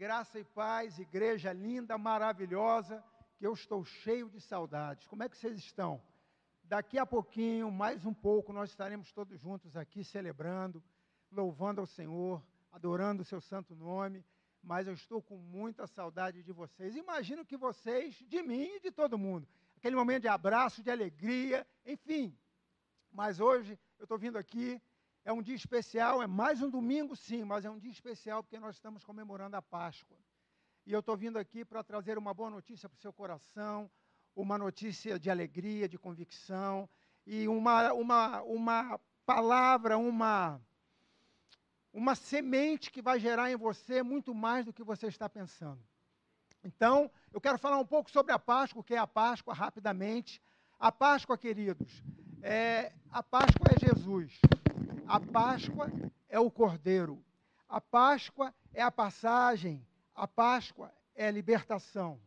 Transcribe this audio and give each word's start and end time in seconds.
Graça 0.00 0.40
e 0.40 0.44
paz, 0.44 0.98
igreja 0.98 1.52
linda, 1.52 1.98
maravilhosa, 1.98 3.04
que 3.36 3.46
eu 3.46 3.52
estou 3.52 3.84
cheio 3.84 4.30
de 4.30 4.40
saudades. 4.40 5.06
Como 5.06 5.22
é 5.22 5.28
que 5.28 5.36
vocês 5.36 5.58
estão? 5.58 6.02
Daqui 6.64 6.96
a 6.98 7.04
pouquinho, 7.04 7.70
mais 7.70 8.06
um 8.06 8.14
pouco, 8.14 8.50
nós 8.50 8.70
estaremos 8.70 9.12
todos 9.12 9.38
juntos 9.38 9.76
aqui 9.76 10.02
celebrando, 10.02 10.82
louvando 11.30 11.82
ao 11.82 11.86
Senhor, 11.86 12.42
adorando 12.72 13.20
o 13.20 13.26
seu 13.26 13.42
santo 13.42 13.74
nome, 13.74 14.24
mas 14.62 14.86
eu 14.86 14.94
estou 14.94 15.20
com 15.20 15.36
muita 15.36 15.86
saudade 15.86 16.42
de 16.42 16.50
vocês. 16.50 16.96
Imagino 16.96 17.44
que 17.44 17.58
vocês, 17.58 18.14
de 18.26 18.42
mim 18.42 18.76
e 18.76 18.80
de 18.80 18.90
todo 18.90 19.18
mundo. 19.18 19.46
Aquele 19.76 19.96
momento 19.96 20.22
de 20.22 20.28
abraço, 20.28 20.82
de 20.82 20.90
alegria, 20.90 21.66
enfim. 21.84 22.34
Mas 23.12 23.38
hoje 23.38 23.78
eu 23.98 24.04
estou 24.04 24.16
vindo 24.16 24.38
aqui 24.38 24.80
é 25.24 25.32
um 25.32 25.42
dia 25.42 25.54
especial, 25.54 26.22
é 26.22 26.26
mais 26.26 26.62
um 26.62 26.70
domingo, 26.70 27.14
sim, 27.14 27.44
mas 27.44 27.64
é 27.64 27.70
um 27.70 27.78
dia 27.78 27.90
especial 27.90 28.42
porque 28.42 28.58
nós 28.58 28.76
estamos 28.76 29.04
comemorando 29.04 29.56
a 29.56 29.62
Páscoa. 29.62 30.16
E 30.86 30.92
eu 30.92 31.00
estou 31.00 31.16
vindo 31.16 31.38
aqui 31.38 31.64
para 31.64 31.84
trazer 31.84 32.16
uma 32.16 32.32
boa 32.32 32.50
notícia 32.50 32.88
para 32.88 32.96
o 32.96 33.00
seu 33.00 33.12
coração, 33.12 33.90
uma 34.34 34.56
notícia 34.56 35.18
de 35.18 35.30
alegria, 35.30 35.88
de 35.88 35.98
convicção, 35.98 36.88
e 37.26 37.46
uma, 37.46 37.92
uma, 37.92 38.42
uma 38.42 39.00
palavra, 39.26 39.98
uma, 39.98 40.60
uma 41.92 42.14
semente 42.14 42.90
que 42.90 43.02
vai 43.02 43.20
gerar 43.20 43.50
em 43.50 43.56
você 43.56 44.02
muito 44.02 44.34
mais 44.34 44.64
do 44.64 44.72
que 44.72 44.82
você 44.82 45.06
está 45.06 45.28
pensando. 45.28 45.80
Então, 46.64 47.10
eu 47.32 47.40
quero 47.40 47.58
falar 47.58 47.78
um 47.78 47.86
pouco 47.86 48.10
sobre 48.10 48.32
a 48.32 48.38
Páscoa, 48.38 48.80
o 48.80 48.84
que 48.84 48.94
é 48.94 48.98
a 48.98 49.06
Páscoa, 49.06 49.54
rapidamente. 49.54 50.42
A 50.78 50.90
Páscoa, 50.90 51.36
queridos, 51.36 52.02
é, 52.42 52.92
a 53.10 53.22
Páscoa 53.22 53.68
é 53.74 53.86
Jesus. 53.86 54.40
A 55.10 55.18
Páscoa 55.18 55.90
é 56.28 56.38
o 56.38 56.48
Cordeiro. 56.48 57.20
A 57.68 57.80
Páscoa 57.80 58.54
é 58.72 58.80
a 58.80 58.92
passagem. 58.92 59.84
A 60.14 60.28
Páscoa 60.28 60.94
é 61.16 61.26
a 61.26 61.30
libertação. 61.32 62.20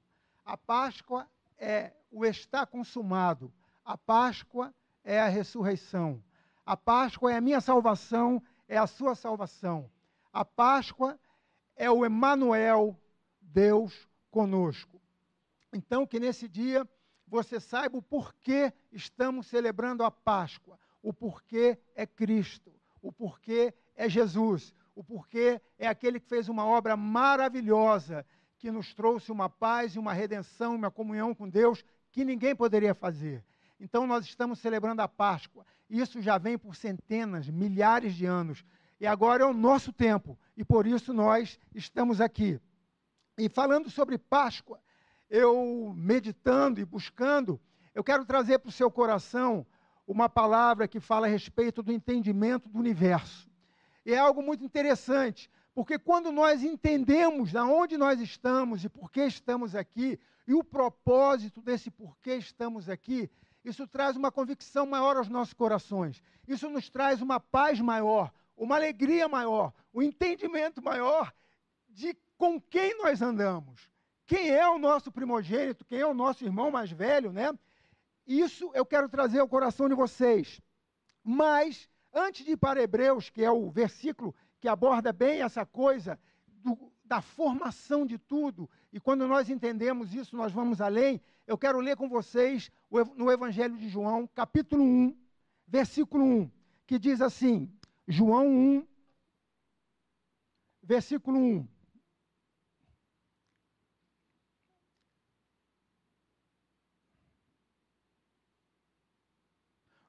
A 0.43 0.57
Páscoa 0.57 1.25
é 1.57 1.93
o 2.11 2.25
está 2.25 2.65
consumado. 2.65 3.53
A 3.85 3.97
Páscoa 3.97 4.75
é 5.01 5.17
a 5.17 5.29
ressurreição. 5.29 6.21
A 6.65 6.75
Páscoa 6.75 7.31
é 7.31 7.37
a 7.37 7.41
minha 7.41 7.61
salvação, 7.61 8.43
é 8.67 8.77
a 8.77 8.85
sua 8.85 9.15
salvação. 9.15 9.89
A 10.33 10.43
Páscoa 10.43 11.17
é 11.77 11.89
o 11.89 12.03
Emanuel, 12.03 12.99
Deus 13.39 14.09
conosco. 14.29 15.01
Então, 15.71 16.05
que 16.05 16.19
nesse 16.19 16.49
dia 16.49 16.85
você 17.25 17.61
saiba 17.61 17.97
o 17.97 18.01
porquê 18.01 18.73
estamos 18.91 19.47
celebrando 19.47 20.03
a 20.03 20.11
Páscoa. 20.11 20.77
O 21.01 21.13
porquê 21.13 21.77
é 21.95 22.05
Cristo 22.05 22.72
o 23.03 23.11
porquê 23.11 23.73
é 23.95 24.09
Jesus, 24.09 24.73
o 24.95 25.03
porquê 25.03 25.61
é 25.77 25.87
aquele 25.87 26.19
que 26.19 26.29
fez 26.29 26.47
uma 26.47 26.65
obra 26.65 26.95
maravilhosa, 26.95 28.25
que 28.57 28.71
nos 28.71 28.93
trouxe 28.93 29.29
uma 29.29 29.49
paz 29.49 29.95
e 29.95 29.99
uma 29.99 30.13
redenção, 30.13 30.73
uma 30.73 30.89
comunhão 30.89 31.35
com 31.35 31.49
Deus 31.49 31.83
que 32.11 32.23
ninguém 32.23 32.55
poderia 32.55 32.95
fazer. 32.95 33.43
Então 33.77 34.07
nós 34.07 34.23
estamos 34.23 34.59
celebrando 34.59 35.01
a 35.01 35.07
Páscoa. 35.07 35.65
Isso 35.89 36.21
já 36.21 36.37
vem 36.37 36.57
por 36.57 36.75
centenas, 36.75 37.49
milhares 37.49 38.15
de 38.15 38.25
anos. 38.25 38.63
E 38.99 39.05
agora 39.05 39.43
é 39.43 39.45
o 39.45 39.53
nosso 39.53 39.91
tempo. 39.91 40.39
E 40.55 40.63
por 40.63 40.87
isso 40.87 41.13
nós 41.13 41.59
estamos 41.75 42.21
aqui. 42.21 42.57
E 43.37 43.49
falando 43.49 43.89
sobre 43.89 44.17
Páscoa, 44.17 44.79
eu 45.29 45.93
meditando 45.97 46.79
e 46.79 46.85
buscando, 46.85 47.59
eu 47.93 48.03
quero 48.03 48.23
trazer 48.25 48.59
para 48.59 48.69
o 48.69 48.71
seu 48.71 48.89
coração 48.89 49.65
uma 50.07 50.27
palavra 50.29 50.87
que 50.87 50.99
fala 50.99 51.27
a 51.27 51.29
respeito 51.29 51.81
do 51.81 51.91
entendimento 51.91 52.69
do 52.69 52.79
universo. 52.79 53.49
E 54.05 54.13
é 54.13 54.17
algo 54.17 54.41
muito 54.41 54.63
interessante, 54.63 55.49
porque 55.73 55.97
quando 55.97 56.31
nós 56.31 56.63
entendemos 56.63 57.51
de 57.51 57.57
onde 57.57 57.97
nós 57.97 58.19
estamos 58.19 58.83
e 58.83 58.89
por 58.89 59.11
que 59.11 59.21
estamos 59.21 59.75
aqui, 59.75 60.19
e 60.47 60.53
o 60.53 60.63
propósito 60.63 61.61
desse 61.61 61.89
porquê 61.89 62.35
estamos 62.35 62.89
aqui, 62.89 63.29
isso 63.63 63.87
traz 63.87 64.17
uma 64.17 64.31
convicção 64.31 64.85
maior 64.85 65.15
aos 65.15 65.29
nossos 65.29 65.53
corações. 65.53 66.21
Isso 66.47 66.69
nos 66.69 66.89
traz 66.89 67.21
uma 67.21 67.39
paz 67.39 67.79
maior, 67.79 68.31
uma 68.57 68.75
alegria 68.75 69.27
maior, 69.27 69.73
um 69.93 70.01
entendimento 70.01 70.81
maior 70.81 71.33
de 71.89 72.15
com 72.37 72.59
quem 72.59 72.97
nós 72.97 73.21
andamos. 73.21 73.89
Quem 74.25 74.49
é 74.49 74.67
o 74.67 74.77
nosso 74.77 75.11
primogênito, 75.11 75.85
quem 75.85 75.99
é 75.99 76.05
o 76.05 76.13
nosso 76.13 76.43
irmão 76.43 76.69
mais 76.69 76.91
velho, 76.91 77.31
né? 77.31 77.57
Isso 78.25 78.71
eu 78.73 78.85
quero 78.85 79.09
trazer 79.09 79.39
ao 79.39 79.47
coração 79.47 79.89
de 79.89 79.95
vocês. 79.95 80.61
Mas, 81.23 81.89
antes 82.13 82.45
de 82.45 82.51
ir 82.51 82.57
para 82.57 82.81
Hebreus, 82.81 83.29
que 83.29 83.43
é 83.43 83.51
o 83.51 83.69
versículo 83.69 84.35
que 84.59 84.67
aborda 84.67 85.11
bem 85.11 85.41
essa 85.41 85.65
coisa 85.65 86.19
do, 86.47 86.91
da 87.03 87.21
formação 87.21 88.05
de 88.05 88.17
tudo, 88.17 88.69
e 88.91 88.99
quando 88.99 89.27
nós 89.27 89.49
entendemos 89.49 90.13
isso, 90.13 90.35
nós 90.35 90.51
vamos 90.51 90.79
além, 90.79 91.21
eu 91.45 91.57
quero 91.57 91.79
ler 91.79 91.97
com 91.97 92.07
vocês 92.07 92.71
no 93.15 93.31
Evangelho 93.31 93.77
de 93.77 93.89
João, 93.89 94.27
capítulo 94.27 94.83
1, 94.83 95.17
versículo 95.67 96.23
1, 96.23 96.51
que 96.85 96.97
diz 96.97 97.19
assim: 97.21 97.69
João 98.07 98.47
1, 98.47 98.87
versículo 100.81 101.37
1. 101.37 101.72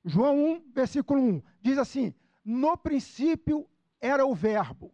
João 0.05 0.57
1, 0.57 0.71
versículo 0.73 1.21
1, 1.21 1.43
diz 1.63 1.79
assim: 1.79 2.15
No 2.45 2.77
princípio 2.77 3.67
era 3.99 4.27
o 4.27 4.35
Verbo, 4.35 4.93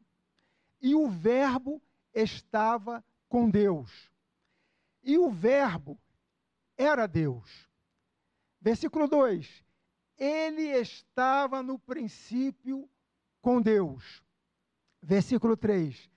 e 0.81 0.95
o 0.95 1.09
Verbo 1.09 1.83
estava 2.15 3.05
com 3.29 3.51
Deus, 3.51 4.11
e 5.03 5.19
o 5.19 5.29
Verbo 5.29 5.99
era 6.77 7.09
Deus. 7.09 7.69
Versículo 8.61 9.09
2: 9.09 9.65
Ele 10.17 10.63
estava 10.63 11.61
no 11.61 11.79
princípio 11.79 12.89
com 13.41 13.61
Deus. 13.61 14.23
Versículo 15.03 15.57
3: 15.57 16.09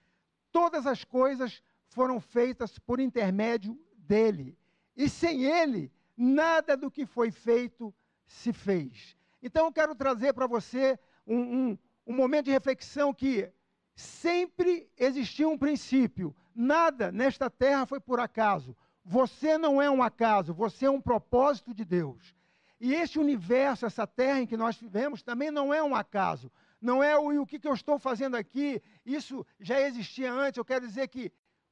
Todas 0.51 0.85
as 0.85 1.03
coisas 1.03 1.63
foram 1.87 2.19
feitas 2.19 2.77
por 2.77 2.99
intermédio 2.99 3.79
dele, 3.97 4.55
e 4.95 5.09
sem 5.09 5.45
ele, 5.45 5.91
nada 6.15 6.77
do 6.77 6.91
que 6.91 7.07
foi 7.07 7.31
feito 7.31 7.93
se 8.25 8.53
fez. 8.53 9.15
Então 9.41 9.65
eu 9.65 9.71
quero 9.71 9.95
trazer 9.95 10.33
para 10.33 10.47
você 10.47 10.97
um, 11.27 11.37
um, 11.37 11.77
um 12.07 12.15
momento 12.15 12.45
de 12.45 12.51
reflexão 12.51 13.13
que 13.13 13.49
sempre 13.95 14.89
existiu 14.97 15.51
um 15.51 15.57
princípio. 15.57 16.35
Nada 16.55 17.11
nesta 17.11 17.49
terra 17.49 17.85
foi 17.85 17.99
por 17.99 18.19
acaso. 18.19 18.75
Você 19.03 19.57
não 19.57 19.81
é 19.81 19.89
um 19.89 20.01
acaso, 20.01 20.53
você 20.53 20.85
é 20.85 20.89
um 20.89 21.01
propósito 21.01 21.73
de 21.73 21.83
Deus. 21.83 22.35
E 22.79 22.93
este 22.93 23.19
universo, 23.19 23.85
essa 23.85 24.05
terra 24.05 24.41
em 24.41 24.47
que 24.47 24.57
nós 24.57 24.77
vivemos, 24.77 25.21
também 25.21 25.51
não 25.51 25.73
é 25.73 25.81
um 25.83 25.95
acaso. 25.95 26.51
Não 26.81 27.01
é 27.01 27.17
o, 27.17 27.41
o 27.41 27.45
que, 27.45 27.59
que 27.59 27.67
eu 27.67 27.73
estou 27.73 27.97
fazendo 27.97 28.35
aqui, 28.35 28.81
isso 29.05 29.45
já 29.59 29.79
existia 29.81 30.31
antes. 30.31 30.57
Eu 30.57 30.65
quero 30.65 30.85
dizer 30.85 31.07
que 31.07 31.31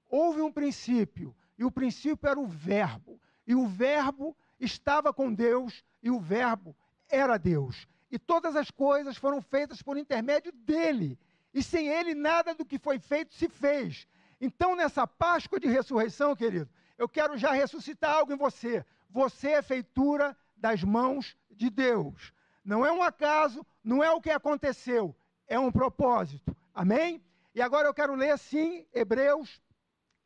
houve 0.10 0.42
um 0.42 0.52
princípio, 0.52 1.36
e 1.58 1.66
o 1.66 1.72
princípio 1.72 2.30
era 2.30 2.40
o 2.40 2.46
Verbo. 2.46 3.20
E 3.46 3.54
o 3.54 3.66
Verbo 3.68 4.36
estava 4.62 5.14
com 5.14 5.34
Deus, 5.34 5.84
e 6.02 6.10
o 6.10 6.20
Verbo 6.20 6.76
era 7.10 7.38
Deus. 7.38 7.88
E 8.12 8.20
todas 8.20 8.56
as 8.56 8.70
coisas 8.70 9.18
foram 9.18 9.42
feitas 9.42 9.82
por 9.82 9.98
intermédio 9.98 10.52
dele. 10.52 11.18
E 11.54 11.62
sem 11.62 11.88
ele, 11.88 12.14
nada 12.14 12.54
do 12.54 12.66
que 12.66 12.80
foi 12.80 13.00
feito 13.00 13.34
se 13.34 13.50
fez. 13.50 14.08
Então, 14.40 14.76
nessa 14.76 15.06
Páscoa 15.06 15.60
de 15.60 15.68
ressurreição, 15.68 16.36
querido, 16.36 16.70
eu 16.98 17.08
quero 17.08 17.38
já 17.38 17.52
ressuscitar 17.52 18.16
algo 18.16 18.34
em 18.34 18.38
você. 18.38 18.86
Você 19.10 19.50
é 19.50 19.62
feitura 19.62 20.38
das 20.56 20.84
mãos 20.84 21.36
de 21.50 21.70
Deus. 21.70 22.34
Não 22.64 22.86
é 22.86 22.92
um 22.92 23.02
acaso, 23.02 23.66
não 23.84 24.04
é 24.04 24.12
o 24.12 24.22
que 24.22 24.30
aconteceu, 24.30 25.16
é 25.48 25.60
um 25.60 25.72
propósito. 25.72 26.56
Amém? 26.74 27.22
E 27.54 27.62
agora 27.62 27.88
eu 27.88 27.94
quero 27.94 28.16
ler 28.16 28.32
assim, 28.32 28.86
Hebreus, 28.94 29.62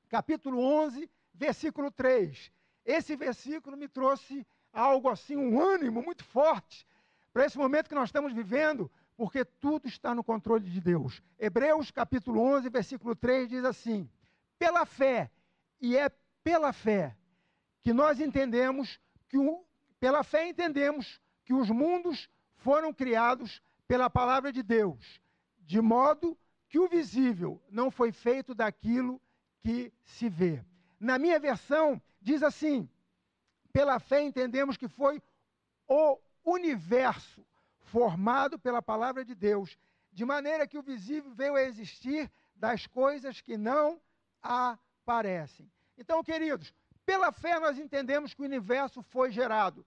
capítulo 0.10 0.60
11, 0.60 1.10
versículo 1.34 1.90
3. 1.90 2.52
Esse 2.86 3.16
versículo 3.16 3.76
me 3.76 3.88
trouxe 3.88 4.46
algo 4.72 5.10
assim, 5.10 5.36
um 5.36 5.60
ânimo 5.60 6.04
muito 6.04 6.24
forte 6.24 6.86
para 7.34 7.46
esse 7.46 7.58
momento 7.58 7.90
que 7.90 7.96
nós 7.96 8.10
estamos 8.10 8.32
vivendo, 8.32 8.90
porque 9.18 9.44
tudo 9.44 9.88
está 9.88 10.14
no 10.14 10.24
controle 10.24 10.70
de 10.70 10.80
Deus. 10.80 11.22
Hebreus 11.40 11.90
capítulo 11.90 12.40
11, 12.42 12.70
versículo 12.70 13.16
3 13.16 13.50
diz 13.50 13.66
assim: 13.66 14.10
Pela 14.60 14.86
fé, 14.86 15.32
e 15.82 15.98
é 15.98 16.10
pela 16.44 16.72
fé 16.72 17.16
que 17.82 17.92
nós 17.92 18.20
entendemos 18.20 19.00
que 19.28 19.38
o, 19.38 19.66
pela 20.00 20.24
fé 20.24 20.48
entendemos 20.48 21.20
que 21.44 21.54
os 21.54 21.70
mundos 21.70 22.30
foram 22.58 22.94
criados 22.94 23.62
pela 23.88 24.10
palavra 24.10 24.52
de 24.52 24.64
Deus, 24.64 25.22
de 25.60 25.82
modo 25.82 26.38
que 26.68 26.80
o 26.80 26.88
visível 26.88 27.62
não 27.70 27.90
foi 27.90 28.12
feito 28.12 28.54
daquilo 28.54 29.22
que 29.60 29.94
se 30.04 30.30
vê. 30.30 30.64
Na 31.00 31.20
minha 31.20 31.40
versão 31.40 32.02
diz 32.26 32.42
assim: 32.42 32.90
pela 33.72 34.00
fé 34.00 34.22
entendemos 34.22 34.76
que 34.76 34.88
foi 34.88 35.22
o 35.88 36.20
universo 36.44 37.46
formado 37.78 38.58
pela 38.58 38.82
palavra 38.82 39.24
de 39.24 39.36
Deus, 39.36 39.78
de 40.12 40.26
maneira 40.26 40.68
que 40.68 40.78
o 40.78 40.82
visível 40.82 41.32
veio 41.36 41.56
a 41.56 41.62
existir 41.62 42.30
das 42.56 42.88
coisas 42.88 43.42
que 43.42 43.56
não 43.56 44.02
aparecem. 44.42 45.72
Então, 45.98 46.24
queridos, 46.24 46.74
pela 47.06 47.32
fé 47.32 47.60
nós 47.60 47.78
entendemos 47.78 48.34
que 48.34 48.42
o 48.42 48.46
universo 48.46 49.04
foi 49.04 49.32
gerado. 49.32 49.86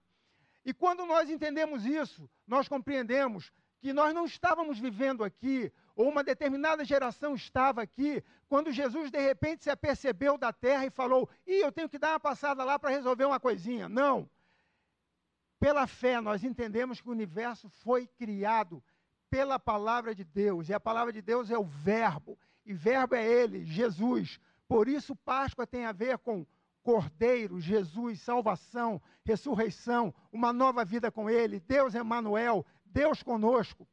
E 0.63 0.73
quando 0.73 1.05
nós 1.05 1.29
entendemos 1.29 1.85
isso, 1.85 2.29
nós 2.47 2.69
compreendemos 2.69 3.51
que 3.79 3.93
nós 3.93 4.13
não 4.13 4.25
estávamos 4.25 4.79
vivendo 4.79 5.23
aqui, 5.23 5.71
ou 5.95 6.09
uma 6.09 6.23
determinada 6.23 6.83
geração 6.83 7.35
estava 7.35 7.81
aqui, 7.81 8.23
quando 8.47 8.71
Jesus 8.71 9.09
de 9.11 9.19
repente 9.19 9.63
se 9.63 9.69
apercebeu 9.69 10.37
da 10.37 10.51
terra 10.51 10.85
e 10.85 10.89
falou: 10.89 11.29
Ih, 11.45 11.61
eu 11.61 11.71
tenho 11.71 11.89
que 11.89 11.97
dar 11.97 12.11
uma 12.11 12.19
passada 12.19 12.63
lá 12.63 12.77
para 12.77 12.89
resolver 12.89 13.25
uma 13.25 13.39
coisinha. 13.39 13.87
Não. 13.87 14.29
Pela 15.59 15.85
fé, 15.87 16.21
nós 16.21 16.43
entendemos 16.43 17.01
que 17.01 17.09
o 17.09 17.11
universo 17.11 17.69
foi 17.69 18.07
criado 18.07 18.81
pela 19.29 19.59
palavra 19.59 20.15
de 20.15 20.23
Deus, 20.23 20.69
e 20.69 20.73
a 20.73 20.79
palavra 20.79 21.13
de 21.13 21.21
Deus 21.21 21.51
é 21.51 21.57
o 21.57 21.63
Verbo, 21.63 22.37
e 22.65 22.73
Verbo 22.73 23.15
é 23.15 23.25
Ele, 23.25 23.65
Jesus. 23.65 24.39
Por 24.67 24.87
isso, 24.87 25.15
Páscoa 25.15 25.67
tem 25.67 25.85
a 25.85 25.91
ver 25.91 26.17
com 26.19 26.45
Cordeiro, 26.81 27.59
Jesus, 27.59 28.21
salvação, 28.21 29.01
ressurreição, 29.23 30.13
uma 30.31 30.53
nova 30.53 30.85
vida 30.85 31.11
com 31.11 31.29
Ele, 31.29 31.59
Deus 31.59 31.93
Emmanuel, 31.93 32.65
Deus 32.89 33.23
conosco. 33.23 33.87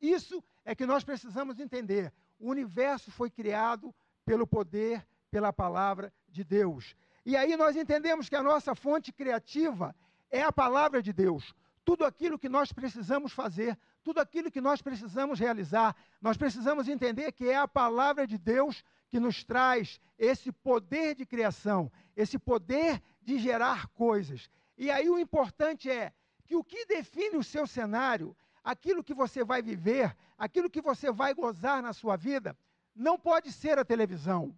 Isso 0.00 0.42
é 0.64 0.74
que 0.74 0.86
nós 0.86 1.04
precisamos 1.04 1.58
entender. 1.58 2.12
O 2.38 2.50
universo 2.50 3.10
foi 3.10 3.30
criado 3.30 3.94
pelo 4.24 4.46
poder, 4.46 5.06
pela 5.30 5.52
palavra 5.52 6.12
de 6.28 6.44
Deus. 6.44 6.94
E 7.24 7.36
aí 7.36 7.56
nós 7.56 7.76
entendemos 7.76 8.28
que 8.28 8.36
a 8.36 8.42
nossa 8.42 8.74
fonte 8.74 9.12
criativa 9.12 9.94
é 10.30 10.42
a 10.42 10.52
palavra 10.52 11.02
de 11.02 11.12
Deus. 11.12 11.54
Tudo 11.84 12.04
aquilo 12.04 12.38
que 12.38 12.48
nós 12.48 12.72
precisamos 12.72 13.32
fazer, 13.32 13.78
tudo 14.04 14.20
aquilo 14.20 14.50
que 14.50 14.60
nós 14.60 14.82
precisamos 14.82 15.40
realizar, 15.40 15.96
nós 16.20 16.36
precisamos 16.36 16.86
entender 16.86 17.32
que 17.32 17.48
é 17.48 17.56
a 17.56 17.66
palavra 17.66 18.26
de 18.26 18.38
Deus 18.38 18.84
que 19.08 19.18
nos 19.18 19.42
traz 19.42 19.98
esse 20.18 20.52
poder 20.52 21.14
de 21.14 21.24
criação, 21.24 21.90
esse 22.14 22.38
poder 22.38 23.02
de 23.22 23.38
gerar 23.38 23.88
coisas. 23.88 24.50
E 24.76 24.90
aí 24.90 25.08
o 25.08 25.18
importante 25.18 25.90
é 25.90 26.12
que 26.48 26.56
o 26.56 26.64
que 26.64 26.86
define 26.86 27.36
o 27.36 27.44
seu 27.44 27.66
cenário, 27.66 28.34
aquilo 28.64 29.04
que 29.04 29.12
você 29.12 29.44
vai 29.44 29.60
viver, 29.60 30.16
aquilo 30.38 30.70
que 30.70 30.80
você 30.80 31.12
vai 31.12 31.34
gozar 31.34 31.82
na 31.82 31.92
sua 31.92 32.16
vida, 32.16 32.56
não 32.96 33.18
pode 33.18 33.52
ser 33.52 33.78
a 33.78 33.84
televisão, 33.84 34.56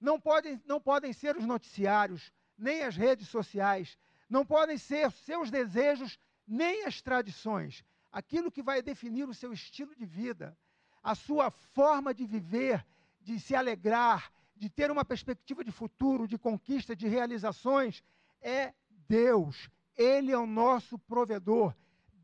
não 0.00 0.20
podem, 0.20 0.60
não 0.66 0.80
podem 0.80 1.12
ser 1.12 1.36
os 1.36 1.46
noticiários, 1.46 2.32
nem 2.58 2.82
as 2.82 2.96
redes 2.96 3.28
sociais, 3.28 3.96
não 4.28 4.44
podem 4.44 4.76
ser 4.76 5.12
seus 5.12 5.48
desejos, 5.48 6.18
nem 6.44 6.84
as 6.84 7.00
tradições. 7.00 7.84
Aquilo 8.10 8.50
que 8.50 8.62
vai 8.62 8.82
definir 8.82 9.28
o 9.28 9.34
seu 9.34 9.52
estilo 9.52 9.94
de 9.94 10.04
vida, 10.04 10.58
a 11.00 11.14
sua 11.14 11.52
forma 11.52 12.12
de 12.12 12.26
viver, 12.26 12.84
de 13.20 13.38
se 13.38 13.54
alegrar, 13.54 14.32
de 14.56 14.68
ter 14.68 14.90
uma 14.90 15.04
perspectiva 15.04 15.62
de 15.62 15.70
futuro, 15.70 16.26
de 16.26 16.36
conquista, 16.36 16.96
de 16.96 17.06
realizações, 17.06 18.02
é 18.42 18.74
Deus. 19.08 19.70
Ele 19.98 20.32
é 20.32 20.38
o 20.38 20.46
nosso 20.46 20.98
provedor. 21.00 21.74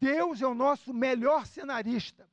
Deus 0.01 0.41
é 0.41 0.47
o 0.47 0.55
nosso 0.55 0.95
melhor 0.95 1.45
cenarista. 1.47 2.27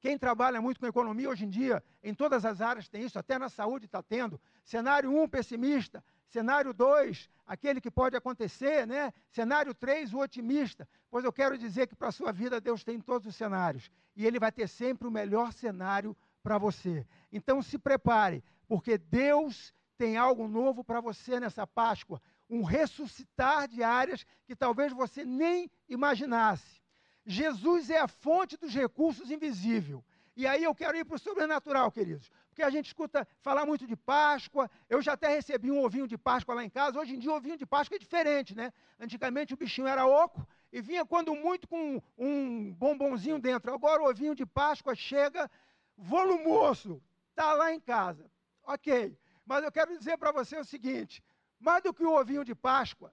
Quem 0.00 0.18
trabalha 0.18 0.60
muito 0.60 0.80
com 0.80 0.86
economia 0.86 1.30
hoje 1.30 1.44
em 1.44 1.48
dia, 1.48 1.82
em 2.02 2.12
todas 2.12 2.44
as 2.44 2.60
áreas 2.60 2.88
tem 2.88 3.04
isso, 3.04 3.18
até 3.20 3.38
na 3.38 3.48
saúde 3.48 3.86
está 3.86 4.02
tendo. 4.02 4.40
Cenário 4.64 5.10
1, 5.12 5.22
um, 5.22 5.28
pessimista. 5.28 6.04
Cenário 6.28 6.72
2, 6.72 7.30
aquele 7.46 7.80
que 7.80 7.90
pode 7.90 8.16
acontecer, 8.16 8.86
né? 8.86 9.12
Cenário 9.30 9.72
3, 9.72 10.12
o 10.12 10.18
otimista. 10.18 10.88
Pois 11.08 11.24
eu 11.24 11.32
quero 11.32 11.56
dizer 11.56 11.86
que 11.86 11.94
para 11.94 12.08
a 12.08 12.12
sua 12.12 12.32
vida 12.32 12.60
Deus 12.60 12.82
tem 12.82 12.98
todos 12.98 13.28
os 13.28 13.36
cenários. 13.36 13.90
E 14.16 14.26
Ele 14.26 14.40
vai 14.40 14.50
ter 14.50 14.66
sempre 14.66 15.06
o 15.06 15.10
melhor 15.10 15.52
cenário 15.52 16.16
para 16.42 16.58
você. 16.58 17.06
Então 17.30 17.62
se 17.62 17.78
prepare, 17.78 18.42
porque 18.66 18.98
Deus 18.98 19.72
tem 19.96 20.16
algo 20.16 20.48
novo 20.48 20.82
para 20.82 21.00
você 21.00 21.38
nessa 21.38 21.64
Páscoa, 21.64 22.20
um 22.52 22.62
ressuscitar 22.62 23.66
de 23.66 23.82
áreas 23.82 24.26
que 24.44 24.54
talvez 24.54 24.92
você 24.92 25.24
nem 25.24 25.70
imaginasse. 25.88 26.82
Jesus 27.24 27.88
é 27.88 27.98
a 27.98 28.06
fonte 28.06 28.58
dos 28.58 28.74
recursos 28.74 29.30
invisíveis. 29.30 30.02
E 30.36 30.46
aí 30.46 30.62
eu 30.62 30.74
quero 30.74 30.96
ir 30.96 31.04
para 31.04 31.16
o 31.16 31.18
sobrenatural, 31.18 31.90
queridos. 31.90 32.30
Porque 32.48 32.62
a 32.62 32.68
gente 32.68 32.86
escuta 32.86 33.26
falar 33.40 33.64
muito 33.64 33.86
de 33.86 33.96
Páscoa. 33.96 34.70
Eu 34.88 35.00
já 35.00 35.14
até 35.14 35.28
recebi 35.28 35.70
um 35.70 35.82
ovinho 35.82 36.06
de 36.06 36.18
Páscoa 36.18 36.54
lá 36.54 36.62
em 36.62 36.68
casa. 36.68 36.98
Hoje 36.98 37.14
em 37.14 37.18
dia 37.18 37.30
o 37.30 37.36
ovinho 37.36 37.56
de 37.56 37.64
Páscoa 37.64 37.96
é 37.96 37.98
diferente, 37.98 38.54
né? 38.54 38.70
Antigamente 39.00 39.54
o 39.54 39.56
bichinho 39.56 39.86
era 39.86 40.06
oco 40.06 40.46
e 40.70 40.82
vinha 40.82 41.06
quando 41.06 41.34
muito 41.34 41.66
com 41.66 42.02
um 42.18 42.72
bombonzinho 42.74 43.38
dentro. 43.38 43.72
Agora 43.72 44.02
o 44.02 44.10
ovinho 44.10 44.34
de 44.34 44.44
Páscoa 44.44 44.94
chega 44.94 45.50
volumoso, 45.96 47.02
está 47.30 47.54
lá 47.54 47.72
em 47.72 47.80
casa. 47.80 48.30
Ok, 48.64 49.16
mas 49.44 49.64
eu 49.64 49.72
quero 49.72 49.96
dizer 49.96 50.18
para 50.18 50.32
você 50.32 50.56
o 50.58 50.64
seguinte: 50.64 51.22
mais 51.62 51.82
do 51.82 51.94
que 51.94 52.04
o 52.04 52.18
ovinho 52.18 52.44
de 52.44 52.54
Páscoa, 52.54 53.12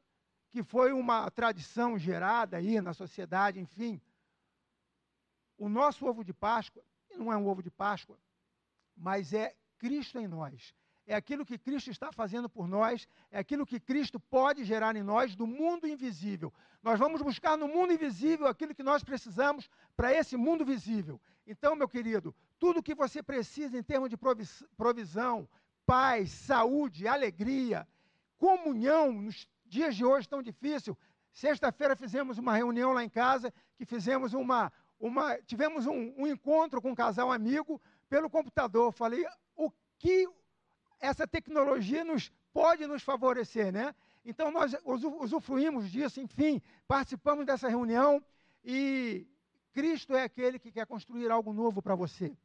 que 0.51 0.63
foi 0.63 0.91
uma 0.91 1.29
tradição 1.29 1.97
gerada 1.97 2.57
aí 2.57 2.81
na 2.81 2.93
sociedade, 2.93 3.59
enfim, 3.59 4.01
o 5.57 5.69
nosso 5.69 6.05
ovo 6.05 6.23
de 6.23 6.33
Páscoa, 6.33 6.83
não 7.15 7.31
é 7.31 7.37
um 7.37 7.47
ovo 7.47 7.61
de 7.61 7.69
Páscoa, 7.69 8.17
mas 8.95 9.33
é 9.33 9.55
Cristo 9.77 10.17
em 10.17 10.27
nós. 10.27 10.73
É 11.05 11.15
aquilo 11.15 11.45
que 11.45 11.57
Cristo 11.57 11.89
está 11.89 12.11
fazendo 12.11 12.47
por 12.47 12.67
nós, 12.67 13.07
é 13.31 13.39
aquilo 13.39 13.65
que 13.65 13.79
Cristo 13.79 14.19
pode 14.19 14.63
gerar 14.63 14.95
em 14.95 15.01
nós 15.01 15.35
do 15.35 15.47
mundo 15.47 15.87
invisível. 15.87 16.53
Nós 16.83 16.99
vamos 16.99 17.21
buscar 17.21 17.57
no 17.57 17.67
mundo 17.67 17.91
invisível 17.91 18.47
aquilo 18.47 18.75
que 18.75 18.83
nós 18.83 19.03
precisamos 19.03 19.69
para 19.97 20.13
esse 20.13 20.37
mundo 20.37 20.63
visível. 20.63 21.19
Então, 21.47 21.75
meu 21.75 21.89
querido, 21.89 22.33
tudo 22.59 22.83
que 22.83 22.93
você 22.93 23.23
precisa 23.23 23.77
em 23.77 23.81
termos 23.81 24.09
de 24.09 24.17
provisão, 24.77 25.49
paz, 25.83 26.29
saúde, 26.29 27.07
alegria, 27.07 27.87
comunhão, 28.39 29.11
nos 29.11 29.47
dias 29.65 29.95
de 29.95 30.03
hoje 30.03 30.27
tão 30.27 30.41
difícil. 30.41 30.97
Sexta-feira 31.31 31.95
fizemos 31.95 32.39
uma 32.39 32.55
reunião 32.55 32.91
lá 32.91 33.03
em 33.03 33.09
casa, 33.09 33.53
que 33.77 33.85
fizemos 33.85 34.33
uma, 34.33 34.71
uma 34.99 35.37
tivemos 35.43 35.85
um, 35.85 36.13
um 36.17 36.25
encontro 36.25 36.81
com 36.81 36.91
um 36.91 36.95
casal 36.95 37.31
amigo 37.31 37.79
pelo 38.09 38.29
computador. 38.29 38.91
Falei, 38.91 39.23
o 39.55 39.71
que 39.99 40.27
essa 40.99 41.27
tecnologia 41.27 42.03
nos 42.03 42.31
pode 42.51 42.87
nos 42.87 43.03
favorecer, 43.03 43.71
né? 43.71 43.93
Então 44.25 44.51
nós 44.51 44.75
usufruímos 44.83 45.91
disso, 45.91 46.19
enfim, 46.19 46.61
participamos 46.87 47.45
dessa 47.45 47.69
reunião 47.69 48.23
e 48.63 49.27
Cristo 49.71 50.15
é 50.15 50.23
aquele 50.23 50.59
que 50.59 50.71
quer 50.71 50.85
construir 50.85 51.29
algo 51.29 51.53
novo 51.53 51.81
para 51.81 51.95
você. 51.95 52.35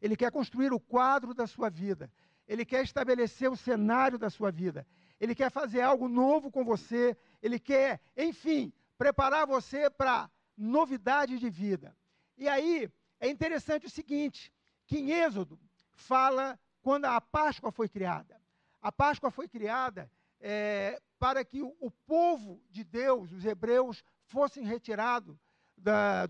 Ele 0.00 0.16
quer 0.16 0.30
construir 0.30 0.72
o 0.72 0.80
quadro 0.80 1.32
da 1.32 1.46
sua 1.46 1.70
vida. 1.70 2.10
Ele 2.46 2.64
quer 2.64 2.84
estabelecer 2.84 3.50
o 3.50 3.56
cenário 3.56 4.18
da 4.18 4.30
sua 4.30 4.50
vida. 4.50 4.86
Ele 5.20 5.34
quer 5.34 5.50
fazer 5.50 5.80
algo 5.80 6.08
novo 6.08 6.50
com 6.50 6.64
você. 6.64 7.16
Ele 7.42 7.58
quer, 7.58 8.00
enfim, 8.16 8.72
preparar 8.96 9.46
você 9.46 9.90
para 9.90 10.30
novidade 10.56 11.38
de 11.38 11.50
vida. 11.50 11.96
E 12.36 12.48
aí 12.48 12.90
é 13.20 13.28
interessante 13.28 13.86
o 13.86 13.90
seguinte: 13.90 14.52
que 14.86 14.98
em 14.98 15.10
Êxodo 15.10 15.58
fala 15.94 16.58
quando 16.82 17.06
a 17.06 17.20
Páscoa 17.20 17.72
foi 17.72 17.88
criada. 17.88 18.40
A 18.80 18.92
Páscoa 18.92 19.30
foi 19.30 19.48
criada 19.48 20.10
é, 20.40 21.00
para 21.18 21.44
que 21.44 21.62
o, 21.62 21.74
o, 21.80 21.90
povo 21.90 22.62
de 22.70 22.84
Deus, 22.84 23.32
os 23.32 23.44
hebreus, 23.44 24.04
fossem 24.26 24.64
retirados 24.64 25.36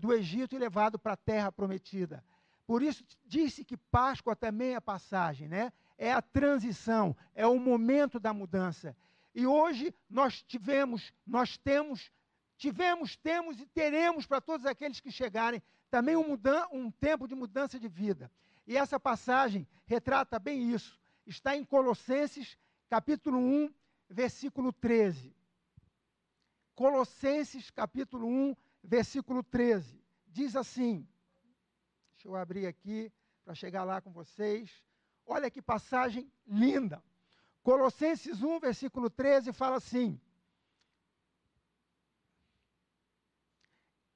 do 0.01 0.13
Egito 0.13 0.55
e 0.55 0.59
levados 0.59 0.99
para 0.99 1.13
a 1.13 1.17
terra 1.17 1.51
prometida. 1.51 2.23
Por 2.65 2.81
isso 2.81 3.03
disse 3.25 3.63
que 3.63 3.77
Páscoa 3.77 4.35
também 4.35 4.75
é 4.75 4.79
passagem, 4.79 5.47
né? 5.47 5.71
É 5.97 6.11
a 6.13 6.21
transição, 6.21 7.15
é 7.33 7.45
o 7.47 7.59
momento 7.59 8.19
da 8.19 8.33
mudança. 8.33 8.95
E 9.33 9.45
hoje 9.45 9.93
nós 10.09 10.43
tivemos, 10.43 11.13
nós 11.25 11.57
temos, 11.57 12.11
tivemos, 12.57 13.15
temos 13.15 13.59
e 13.59 13.65
teremos 13.67 14.25
para 14.25 14.41
todos 14.41 14.65
aqueles 14.65 14.99
que 14.99 15.11
chegarem 15.11 15.61
também 15.89 16.15
um, 16.15 16.27
mudan 16.27 16.65
um 16.71 16.91
tempo 16.91 17.27
de 17.27 17.35
mudança 17.35 17.79
de 17.79 17.87
vida. 17.87 18.31
E 18.65 18.75
essa 18.75 18.99
passagem 18.99 19.67
retrata 19.85 20.37
bem 20.37 20.71
isso. 20.73 20.99
Está 21.25 21.55
em 21.55 21.63
Colossenses, 21.63 22.57
capítulo 22.89 23.37
1, 23.39 23.73
versículo 24.09 24.73
13. 24.73 25.35
Colossenses, 26.75 27.71
capítulo 27.71 28.27
1, 28.27 28.55
versículo 28.83 29.43
13. 29.43 29.99
Diz 30.27 30.55
assim: 30.55 31.07
Deixa 32.13 32.27
eu 32.27 32.35
abrir 32.35 32.67
aqui 32.67 33.11
para 33.43 33.55
chegar 33.55 33.83
lá 33.83 34.01
com 34.01 34.11
vocês. 34.11 34.83
Olha 35.27 35.51
que 35.51 35.61
passagem 35.61 36.31
linda. 36.47 37.03
Colossenses 37.61 38.41
1, 38.41 38.59
versículo 38.59 39.09
13 39.09 39.51
fala 39.51 39.75
assim: 39.75 40.19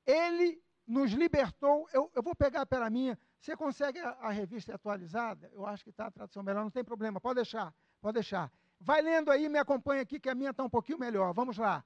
Ele 0.06 0.64
nos 0.88 1.12
libertou. 1.12 1.88
Eu, 1.92 2.10
eu 2.16 2.24
vou 2.24 2.34
pegar 2.34 2.66
pela 2.66 2.90
minha. 2.90 3.20
Você 3.40 3.56
consegue 3.56 4.00
a, 4.00 4.12
a 4.22 4.30
revista 4.32 4.74
atualizada? 4.74 5.52
Eu 5.54 5.66
acho 5.66 5.84
que 5.84 5.90
está 5.90 6.08
a 6.08 6.12
tradução 6.12 6.42
melhor, 6.44 6.64
não 6.64 6.72
tem 6.72 6.84
problema, 6.84 7.20
pode 7.20 7.36
deixar, 7.36 7.74
pode 8.00 8.14
deixar. 8.14 8.52
Vai 8.80 9.02
lendo 9.02 9.30
aí, 9.30 9.50
me 9.50 9.60
acompanha 9.60 10.02
aqui, 10.02 10.20
que 10.20 10.30
a 10.30 10.36
minha 10.36 10.52
está 10.52 10.64
um 10.64 10.70
pouquinho 10.70 10.98
melhor. 10.98 11.34
Vamos 11.34 11.58
lá. 11.58 11.84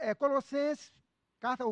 É, 0.00 0.14
Colossenses, 0.14 0.92
carta 1.38 1.64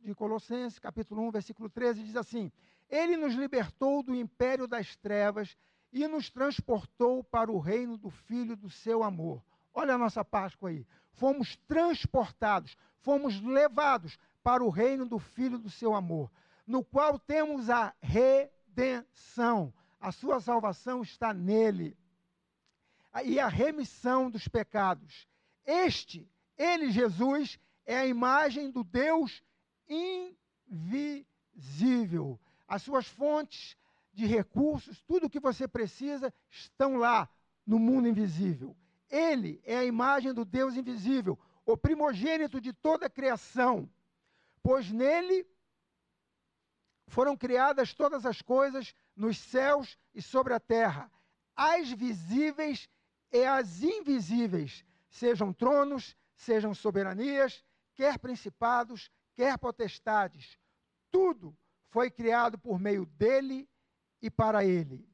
de 0.00 0.14
Colossenses, 0.14 0.78
capítulo 0.78 1.22
1, 1.28 1.30
versículo 1.30 1.70
13, 1.70 2.02
diz 2.02 2.16
assim: 2.16 2.50
ele 2.88 3.16
nos 3.16 3.34
libertou 3.34 4.02
do 4.02 4.14
império 4.14 4.66
das 4.66 4.96
trevas 4.96 5.56
e 5.92 6.06
nos 6.06 6.30
transportou 6.30 7.22
para 7.24 7.50
o 7.50 7.58
reino 7.58 7.96
do 7.96 8.10
Filho 8.10 8.56
do 8.56 8.68
seu 8.70 9.02
amor. 9.02 9.42
Olha 9.72 9.94
a 9.94 9.98
nossa 9.98 10.24
Páscoa 10.24 10.70
aí. 10.70 10.86
Fomos 11.12 11.56
transportados, 11.68 12.76
fomos 13.00 13.40
levados 13.40 14.18
para 14.42 14.62
o 14.62 14.68
reino 14.68 15.06
do 15.06 15.18
Filho 15.18 15.58
do 15.58 15.70
seu 15.70 15.94
amor, 15.94 16.30
no 16.66 16.84
qual 16.84 17.18
temos 17.18 17.68
a 17.70 17.94
redenção. 18.00 19.72
A 20.00 20.12
sua 20.12 20.40
salvação 20.40 21.02
está 21.02 21.32
nele. 21.34 21.96
E 23.24 23.40
a 23.40 23.48
remissão 23.48 24.30
dos 24.30 24.46
pecados. 24.46 25.26
Este, 25.64 26.30
ele, 26.56 26.90
Jesus, 26.90 27.58
é 27.84 27.96
a 27.96 28.06
imagem 28.06 28.70
do 28.70 28.84
Deus 28.84 29.42
invisível. 30.68 32.38
As 32.68 32.82
suas 32.82 33.06
fontes 33.06 33.76
de 34.16 34.24
recursos, 34.24 35.02
tudo 35.02 35.26
o 35.26 35.30
que 35.30 35.38
você 35.38 35.68
precisa, 35.68 36.32
estão 36.48 36.96
lá 36.96 37.28
no 37.66 37.78
mundo 37.78 38.08
invisível. 38.08 38.74
Ele 39.10 39.60
é 39.62 39.76
a 39.76 39.84
imagem 39.84 40.32
do 40.32 40.42
Deus 40.42 40.74
invisível, 40.74 41.38
o 41.66 41.76
primogênito 41.76 42.58
de 42.58 42.72
toda 42.72 43.06
a 43.06 43.10
criação, 43.10 43.88
pois 44.62 44.90
nele 44.90 45.46
foram 47.08 47.36
criadas 47.36 47.92
todas 47.92 48.24
as 48.24 48.40
coisas 48.40 48.94
nos 49.14 49.36
céus 49.36 49.98
e 50.14 50.22
sobre 50.22 50.54
a 50.54 50.60
terra, 50.60 51.12
as 51.54 51.90
visíveis 51.90 52.88
e 53.30 53.44
as 53.44 53.82
invisíveis, 53.82 54.82
sejam 55.10 55.52
tronos, 55.52 56.16
sejam 56.34 56.74
soberanias, 56.74 57.62
quer 57.94 58.18
principados, 58.18 59.10
quer 59.34 59.58
potestades. 59.58 60.58
Tudo 61.10 61.54
foi 61.90 62.10
criado 62.10 62.58
por 62.58 62.80
meio 62.80 63.04
dele 63.04 63.68
e 64.26 64.30
para 64.30 64.64
ele. 64.64 65.08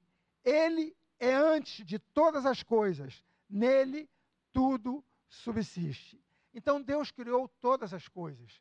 Ele 0.44 0.96
é 1.18 1.34
antes 1.34 1.84
de 1.84 1.98
todas 1.98 2.46
as 2.46 2.62
coisas, 2.62 3.22
nele 3.48 4.08
tudo 4.52 5.04
subsiste. 5.28 6.20
Então 6.54 6.82
Deus 6.82 7.10
criou 7.10 7.48
todas 7.60 7.92
as 7.94 8.08
coisas. 8.08 8.60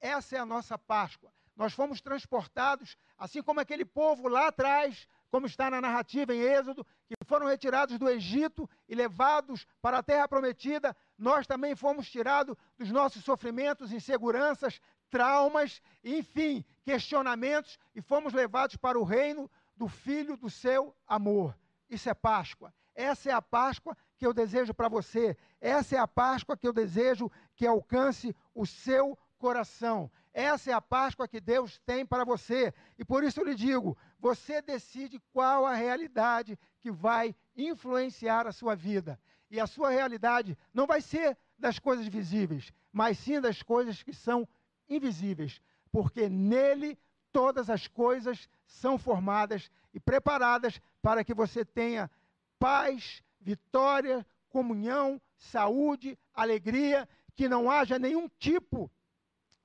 Essa 0.00 0.36
é 0.36 0.38
a 0.38 0.46
nossa 0.46 0.78
Páscoa. 0.78 1.32
Nós 1.54 1.74
fomos 1.74 2.00
transportados, 2.00 2.96
assim 3.18 3.42
como 3.42 3.60
aquele 3.60 3.84
povo 3.84 4.28
lá 4.28 4.48
atrás, 4.48 5.06
como 5.30 5.46
está 5.46 5.70
na 5.70 5.80
narrativa 5.80 6.34
em 6.34 6.40
Êxodo, 6.40 6.86
que 7.06 7.14
foram 7.26 7.46
retirados 7.46 7.98
do 7.98 8.08
Egito 8.08 8.68
e 8.88 8.94
levados 8.94 9.66
para 9.80 9.98
a 9.98 10.02
terra 10.02 10.26
prometida, 10.26 10.96
nós 11.18 11.46
também 11.46 11.76
fomos 11.76 12.10
tirados 12.10 12.56
dos 12.78 12.90
nossos 12.90 13.22
sofrimentos, 13.22 13.92
inseguranças, 13.92 14.80
traumas, 15.10 15.82
enfim, 16.02 16.64
questionamentos 16.84 17.78
e 17.94 18.00
fomos 18.00 18.32
levados 18.32 18.76
para 18.76 18.98
o 18.98 19.04
reino 19.04 19.50
do 19.80 19.88
Filho 19.88 20.36
do 20.36 20.50
seu 20.50 20.94
amor. 21.08 21.56
Isso 21.88 22.10
é 22.10 22.12
Páscoa. 22.12 22.70
Essa 22.94 23.30
é 23.30 23.32
a 23.32 23.40
Páscoa 23.40 23.96
que 24.18 24.26
eu 24.26 24.34
desejo 24.34 24.74
para 24.74 24.90
você. 24.90 25.34
Essa 25.58 25.96
é 25.96 25.98
a 25.98 26.06
Páscoa 26.06 26.54
que 26.54 26.68
eu 26.68 26.72
desejo 26.74 27.32
que 27.56 27.66
alcance 27.66 28.36
o 28.54 28.66
seu 28.66 29.18
coração. 29.38 30.10
Essa 30.34 30.70
é 30.70 30.74
a 30.74 30.82
Páscoa 30.82 31.26
que 31.26 31.40
Deus 31.40 31.78
tem 31.86 32.04
para 32.04 32.26
você. 32.26 32.74
E 32.98 33.06
por 33.06 33.24
isso 33.24 33.40
eu 33.40 33.46
lhe 33.46 33.54
digo: 33.54 33.96
você 34.18 34.60
decide 34.60 35.18
qual 35.32 35.64
a 35.64 35.72
realidade 35.72 36.58
que 36.78 36.90
vai 36.90 37.34
influenciar 37.56 38.46
a 38.46 38.52
sua 38.52 38.76
vida. 38.76 39.18
E 39.50 39.58
a 39.58 39.66
sua 39.66 39.88
realidade 39.88 40.58
não 40.74 40.86
vai 40.86 41.00
ser 41.00 41.38
das 41.58 41.78
coisas 41.78 42.06
visíveis, 42.06 42.70
mas 42.92 43.16
sim 43.16 43.40
das 43.40 43.62
coisas 43.62 44.02
que 44.02 44.12
são 44.12 44.46
invisíveis, 44.86 45.58
porque 45.90 46.28
nele 46.28 46.98
todas 47.32 47.70
as 47.70 47.86
coisas 47.86 48.48
são 48.66 48.98
formadas 48.98 49.70
e 49.92 50.00
preparadas 50.00 50.80
para 51.02 51.24
que 51.24 51.34
você 51.34 51.64
tenha 51.64 52.10
paz, 52.58 53.22
vitória, 53.40 54.26
comunhão, 54.48 55.20
saúde, 55.36 56.18
alegria, 56.34 57.08
que 57.34 57.48
não 57.48 57.70
haja 57.70 57.98
nenhum 57.98 58.28
tipo 58.38 58.90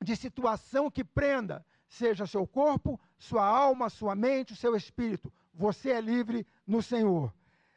de 0.01 0.15
situação 0.15 0.89
que 0.89 1.03
prenda, 1.03 1.65
seja 1.87 2.27
seu 2.27 2.47
corpo, 2.47 2.99
sua 3.17 3.45
alma, 3.45 3.89
sua 3.89 4.15
mente, 4.15 4.55
seu 4.55 4.75
espírito. 4.75 5.31
Você 5.53 5.91
é 5.91 6.01
livre 6.01 6.45
no 6.65 6.81
Senhor. 6.81 7.33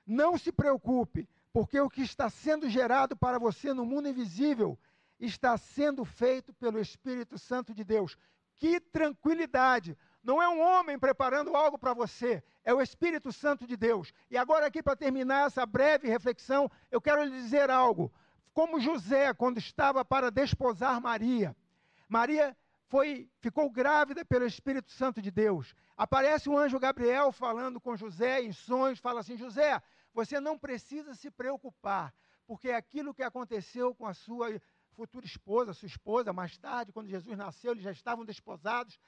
Não 0.06 0.38
se 0.38 0.52
preocupe, 0.52 1.28
porque 1.52 1.80
o 1.80 1.90
que 1.90 2.02
está 2.02 2.30
sendo 2.30 2.68
gerado 2.68 3.16
para 3.16 3.38
você 3.38 3.72
no 3.72 3.84
mundo 3.84 4.08
invisível 4.08 4.78
está 5.18 5.56
sendo 5.56 6.04
feito 6.04 6.52
pelo 6.54 6.78
Espírito 6.78 7.38
Santo 7.38 7.74
de 7.74 7.82
Deus. 7.82 8.16
Que 8.58 8.80
tranquilidade! 8.80 9.96
Não 10.22 10.42
é 10.42 10.48
um 10.48 10.60
homem 10.60 10.98
preparando 10.98 11.56
algo 11.56 11.78
para 11.78 11.94
você, 11.94 12.42
é 12.64 12.74
o 12.74 12.82
Espírito 12.82 13.32
Santo 13.32 13.66
de 13.66 13.76
Deus. 13.76 14.12
E 14.30 14.36
agora, 14.36 14.66
aqui, 14.66 14.82
para 14.82 14.96
terminar 14.96 15.46
essa 15.46 15.64
breve 15.64 16.08
reflexão, 16.08 16.70
eu 16.90 17.00
quero 17.00 17.24
lhe 17.24 17.30
dizer 17.30 17.70
algo. 17.70 18.12
Como 18.52 18.80
José, 18.80 19.32
quando 19.32 19.58
estava 19.58 20.04
para 20.04 20.30
desposar 20.30 21.00
Maria, 21.00 21.56
Maria 22.08 22.56
foi, 22.88 23.30
ficou 23.40 23.70
grávida 23.70 24.24
pelo 24.24 24.44
Espírito 24.44 24.90
Santo 24.90 25.22
de 25.22 25.30
Deus. 25.30 25.74
Aparece 25.96 26.48
o 26.48 26.58
anjo 26.58 26.78
Gabriel 26.78 27.30
falando 27.30 27.80
com 27.80 27.96
José 27.96 28.42
em 28.42 28.52
sonhos, 28.52 28.98
fala 28.98 29.20
assim: 29.20 29.36
José, 29.36 29.80
você 30.12 30.40
não 30.40 30.58
precisa 30.58 31.14
se 31.14 31.30
preocupar, 31.30 32.12
porque 32.46 32.70
aquilo 32.70 33.14
que 33.14 33.22
aconteceu 33.22 33.94
com 33.94 34.06
a 34.06 34.14
sua 34.14 34.60
futura 34.98 35.24
esposa, 35.24 35.72
sua 35.72 35.86
esposa, 35.86 36.32
mais 36.32 36.58
tarde, 36.58 36.90
quando 36.90 37.08
Jesus 37.08 37.38
nasceu, 37.38 37.70
eles 37.70 37.84
já 37.84 37.92
estavam 37.92 38.24
desposados, 38.24 38.98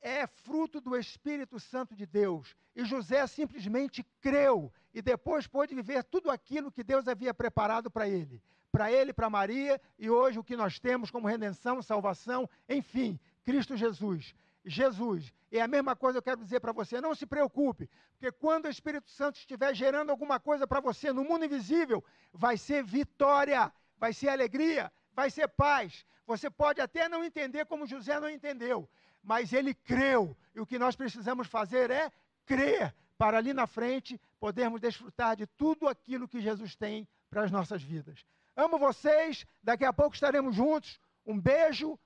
é 0.00 0.24
fruto 0.24 0.80
do 0.80 0.96
Espírito 0.96 1.58
Santo 1.58 1.96
de 1.96 2.06
Deus. 2.06 2.54
E 2.76 2.84
José 2.84 3.26
simplesmente 3.26 4.06
creu 4.20 4.72
e 4.94 5.02
depois 5.02 5.48
pôde 5.48 5.74
viver 5.74 6.04
tudo 6.04 6.30
aquilo 6.30 6.70
que 6.70 6.84
Deus 6.84 7.08
havia 7.08 7.34
preparado 7.34 7.90
para 7.90 8.08
ele. 8.08 8.40
Para 8.70 8.92
ele, 8.92 9.12
para 9.12 9.28
Maria 9.28 9.80
e 9.98 10.08
hoje 10.08 10.38
o 10.38 10.44
que 10.44 10.56
nós 10.56 10.78
temos 10.78 11.10
como 11.10 11.26
redenção, 11.26 11.82
salvação, 11.82 12.48
enfim, 12.68 13.18
Cristo 13.44 13.76
Jesus. 13.76 14.32
Jesus. 14.64 15.32
E 15.50 15.58
a 15.58 15.66
mesma 15.66 15.96
coisa 15.96 16.18
eu 16.18 16.22
quero 16.22 16.40
dizer 16.40 16.60
para 16.60 16.70
você, 16.70 17.00
não 17.00 17.16
se 17.16 17.26
preocupe, 17.26 17.90
porque 18.12 18.30
quando 18.30 18.66
o 18.66 18.70
Espírito 18.70 19.10
Santo 19.10 19.38
estiver 19.38 19.74
gerando 19.74 20.10
alguma 20.10 20.38
coisa 20.38 20.68
para 20.68 20.78
você 20.78 21.12
no 21.12 21.24
mundo 21.24 21.44
invisível, 21.44 22.04
vai 22.32 22.56
ser 22.56 22.84
vitória, 22.84 23.72
vai 23.98 24.12
ser 24.12 24.28
alegria, 24.28 24.90
vai 25.20 25.30
ser 25.30 25.48
paz. 25.48 26.06
Você 26.26 26.48
pode 26.48 26.80
até 26.80 27.06
não 27.08 27.22
entender 27.22 27.66
como 27.66 27.86
José 27.86 28.18
não 28.18 28.30
entendeu, 28.30 28.88
mas 29.22 29.52
ele 29.52 29.74
creu. 29.74 30.34
E 30.54 30.60
o 30.60 30.66
que 30.66 30.78
nós 30.78 30.96
precisamos 30.96 31.46
fazer 31.46 31.90
é 31.90 32.10
crer 32.46 32.94
para 33.18 33.36
ali 33.36 33.52
na 33.52 33.66
frente 33.66 34.18
podermos 34.38 34.80
desfrutar 34.80 35.36
de 35.36 35.46
tudo 35.46 35.86
aquilo 35.86 36.26
que 36.26 36.40
Jesus 36.40 36.74
tem 36.74 37.06
para 37.28 37.42
as 37.42 37.50
nossas 37.50 37.82
vidas. 37.82 38.24
Amo 38.56 38.78
vocês, 38.78 39.44
daqui 39.62 39.84
a 39.84 39.92
pouco 39.92 40.14
estaremos 40.14 40.54
juntos. 40.56 40.98
Um 41.26 41.38
beijo, 41.38 41.98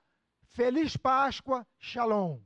feliz 0.49 0.97
Páscoa, 0.97 1.65
Shalom. 1.79 2.39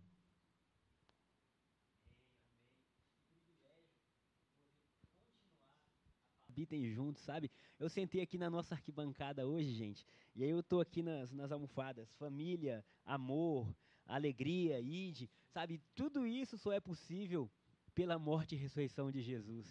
Habitem 6.60 6.92
juntos, 6.92 7.24
sabe? 7.24 7.50
Eu 7.80 7.90
sentei 7.90 8.22
aqui 8.22 8.38
na 8.38 8.50
nossa 8.50 8.76
arquibancada 8.76 9.48
hoje, 9.48 9.72
gente, 9.72 10.06
e 10.36 10.44
aí 10.44 10.50
eu 10.50 10.62
tô 10.62 10.82
aqui 10.82 11.02
nas, 11.02 11.32
nas 11.32 11.52
almofadas, 11.52 12.12
família, 12.16 12.84
amor, 13.06 13.74
alegria, 14.06 14.80
ide, 14.82 15.30
sabe? 15.48 15.82
Tudo 15.96 16.28
isso 16.28 16.58
só 16.58 16.74
é 16.74 16.80
possível 16.82 17.50
pela 17.96 18.20
morte 18.20 18.56
e 18.56 18.58
ressurreição 18.58 19.10
de 19.10 19.22
Jesus. 19.22 19.66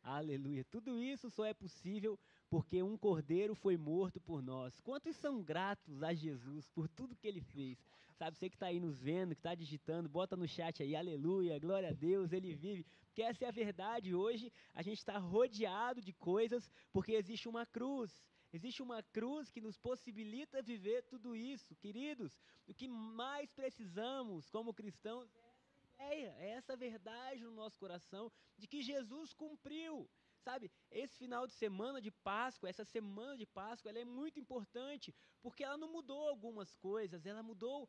Aleluia. 0.00 0.64
Tudo 0.64 1.02
isso 1.02 1.28
só 1.28 1.44
é 1.44 1.52
possível 1.52 2.18
porque 2.50 2.82
um 2.82 2.96
cordeiro 2.96 3.54
foi 3.54 3.76
morto 3.76 4.20
por 4.20 4.42
nós. 4.42 4.80
Quantos 4.80 5.16
são 5.16 5.42
gratos 5.42 6.02
a 6.02 6.14
Jesus 6.14 6.66
por 6.68 6.88
tudo 6.88 7.16
que 7.16 7.28
ele 7.28 7.40
fez? 7.40 7.78
Sabe, 8.16 8.36
você 8.36 8.48
que 8.48 8.56
está 8.56 8.66
aí 8.66 8.80
nos 8.80 9.00
vendo, 9.00 9.34
que 9.34 9.40
está 9.40 9.54
digitando, 9.54 10.08
bota 10.08 10.36
no 10.36 10.48
chat 10.48 10.82
aí, 10.82 10.96
aleluia, 10.96 11.58
glória 11.58 11.90
a 11.90 11.92
Deus, 11.92 12.32
ele 12.32 12.54
vive. 12.54 12.84
Porque 13.06 13.22
essa 13.22 13.44
é 13.44 13.48
a 13.48 13.52
verdade. 13.52 14.14
Hoje 14.14 14.52
a 14.74 14.82
gente 14.82 14.98
está 14.98 15.18
rodeado 15.18 16.00
de 16.00 16.12
coisas 16.12 16.70
porque 16.92 17.12
existe 17.12 17.48
uma 17.48 17.64
cruz. 17.66 18.10
Existe 18.52 18.82
uma 18.82 19.02
cruz 19.02 19.50
que 19.50 19.60
nos 19.60 19.76
possibilita 19.76 20.62
viver 20.62 21.02
tudo 21.04 21.36
isso. 21.36 21.76
Queridos, 21.76 22.40
o 22.66 22.74
que 22.74 22.88
mais 22.88 23.52
precisamos 23.52 24.48
como 24.50 24.72
cristãos 24.72 25.28
é 25.36 25.48
essa 25.50 25.80
ideia, 25.94 26.34
é 26.38 26.50
essa 26.50 26.76
verdade 26.76 27.44
no 27.44 27.52
nosso 27.52 27.78
coração 27.78 28.32
de 28.56 28.66
que 28.66 28.82
Jesus 28.82 29.34
cumpriu. 29.34 30.08
Sabe, 30.44 30.70
esse 30.90 31.14
final 31.16 31.46
de 31.46 31.52
semana 31.52 32.00
de 32.00 32.10
Páscoa, 32.10 32.68
essa 32.68 32.84
semana 32.84 33.36
de 33.36 33.46
Páscoa, 33.46 33.90
ela 33.90 33.98
é 33.98 34.04
muito 34.04 34.38
importante, 34.38 35.14
porque 35.42 35.64
ela 35.64 35.76
não 35.76 35.90
mudou 35.92 36.28
algumas 36.28 36.72
coisas, 36.74 37.26
ela 37.26 37.42
mudou 37.42 37.88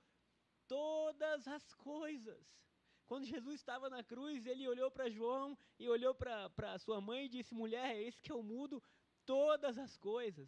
todas 0.67 1.47
as 1.47 1.73
coisas. 1.75 2.43
Quando 3.05 3.25
Jesus 3.25 3.55
estava 3.55 3.89
na 3.89 4.03
cruz, 4.03 4.45
ele 4.45 4.67
olhou 4.67 4.91
para 4.91 5.09
João 5.09 5.57
e 5.79 5.89
olhou 5.89 6.13
para 6.13 6.77
sua 6.79 7.01
mãe 7.01 7.25
e 7.25 7.29
disse: 7.29 7.55
Mulher, 7.55 7.95
é 7.95 8.03
esse 8.03 8.21
que 8.21 8.31
eu 8.31 8.43
mudo 8.43 8.83
todas 9.25 9.77
as 9.77 9.97
coisas. 9.97 10.47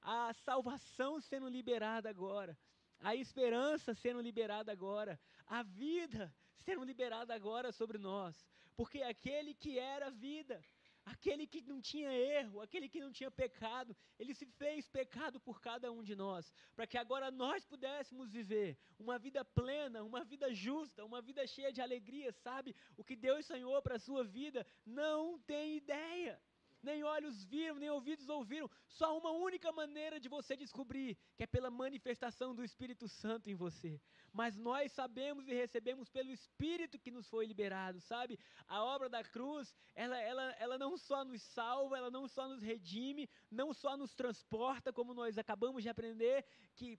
A 0.00 0.32
salvação 0.32 1.20
sendo 1.20 1.48
liberada 1.48 2.08
agora, 2.08 2.56
a 3.00 3.16
esperança 3.16 3.94
sendo 3.94 4.20
liberada 4.20 4.70
agora, 4.70 5.18
a 5.46 5.62
vida 5.62 6.32
sendo 6.64 6.84
liberada 6.84 7.34
agora 7.34 7.72
sobre 7.72 7.98
nós. 7.98 8.46
porque 8.76 9.02
aquele 9.02 9.54
que 9.54 9.76
era 9.76 10.08
vida, 10.08 10.64
aquele 11.12 11.46
que 11.46 11.60
não 11.62 11.80
tinha 11.80 12.10
erro, 12.12 12.60
aquele 12.60 12.88
que 12.88 13.00
não 13.00 13.12
tinha 13.18 13.30
pecado, 13.30 13.96
ele 14.18 14.34
se 14.34 14.46
fez 14.60 14.88
pecado 14.88 15.40
por 15.40 15.60
cada 15.60 15.90
um 15.90 16.02
de 16.02 16.14
nós, 16.14 16.52
para 16.74 16.86
que 16.86 16.98
agora 16.98 17.30
nós 17.30 17.64
pudéssemos 17.64 18.30
viver 18.30 18.78
uma 18.98 19.18
vida 19.18 19.44
plena, 19.44 20.02
uma 20.02 20.24
vida 20.24 20.52
justa, 20.52 21.04
uma 21.04 21.20
vida 21.20 21.46
cheia 21.46 21.72
de 21.72 21.80
alegria, 21.80 22.32
sabe? 22.32 22.74
O 22.96 23.04
que 23.04 23.16
Deus 23.16 23.46
sonhou 23.46 23.80
para 23.82 23.96
a 23.96 24.04
sua 24.08 24.24
vida, 24.24 24.66
não 24.84 25.38
tem 25.40 25.76
ideia 25.76 26.40
nem 26.82 27.02
olhos 27.02 27.44
viram, 27.44 27.76
nem 27.76 27.90
ouvidos 27.90 28.28
ouviram. 28.28 28.70
Só 28.86 29.16
uma 29.18 29.30
única 29.30 29.72
maneira 29.72 30.20
de 30.20 30.28
você 30.28 30.56
descobrir, 30.56 31.16
que 31.36 31.42
é 31.42 31.46
pela 31.46 31.70
manifestação 31.70 32.54
do 32.54 32.64
Espírito 32.64 33.08
Santo 33.08 33.50
em 33.50 33.54
você. 33.54 34.00
Mas 34.32 34.56
nós 34.56 34.92
sabemos 34.92 35.48
e 35.48 35.54
recebemos 35.54 36.08
pelo 36.08 36.30
Espírito 36.30 36.98
que 36.98 37.10
nos 37.10 37.28
foi 37.28 37.46
liberado, 37.46 38.00
sabe? 38.00 38.38
A 38.66 38.82
obra 38.82 39.08
da 39.08 39.22
cruz, 39.22 39.74
ela, 39.94 40.18
ela, 40.18 40.52
ela 40.58 40.78
não 40.78 40.96
só 40.96 41.24
nos 41.24 41.42
salva, 41.42 41.96
ela 41.96 42.10
não 42.10 42.28
só 42.28 42.48
nos 42.48 42.62
redime, 42.62 43.28
não 43.50 43.72
só 43.72 43.96
nos 43.96 44.14
transporta, 44.14 44.92
como 44.92 45.14
nós 45.14 45.38
acabamos 45.38 45.82
de 45.82 45.88
aprender, 45.88 46.44
que 46.74 46.98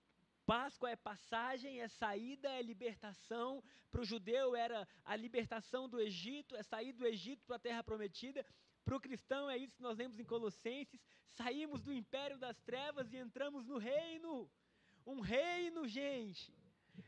Páscoa 0.49 0.89
é 0.89 0.95
passagem, 0.95 1.79
é 1.79 1.87
saída, 1.87 2.49
é 2.49 2.59
libertação. 2.59 3.63
Para 3.91 4.01
o 4.01 4.03
judeu 4.03 4.55
era 4.55 4.87
a 5.05 5.15
libertação 5.15 5.87
do 5.87 6.01
Egito, 6.01 6.55
é 6.55 6.63
sair 6.63 6.91
do 6.91 7.05
Egito 7.05 7.45
para 7.45 7.57
a 7.57 7.59
terra 7.59 7.83
prometida. 7.83 8.43
Para 8.89 8.97
o 8.97 8.99
cristão 8.99 9.47
é 9.47 9.55
isso 9.55 9.75
que 9.75 9.83
nós 9.83 9.95
lemos 9.99 10.19
em 10.19 10.25
Colossenses: 10.25 10.99
saímos 11.29 11.79
do 11.79 11.93
império 11.93 12.39
das 12.39 12.59
trevas 12.61 13.13
e 13.13 13.17
entramos 13.17 13.67
no 13.67 13.77
reino. 13.77 14.49
Um 15.05 15.19
reino, 15.19 15.87
gente. 15.87 16.51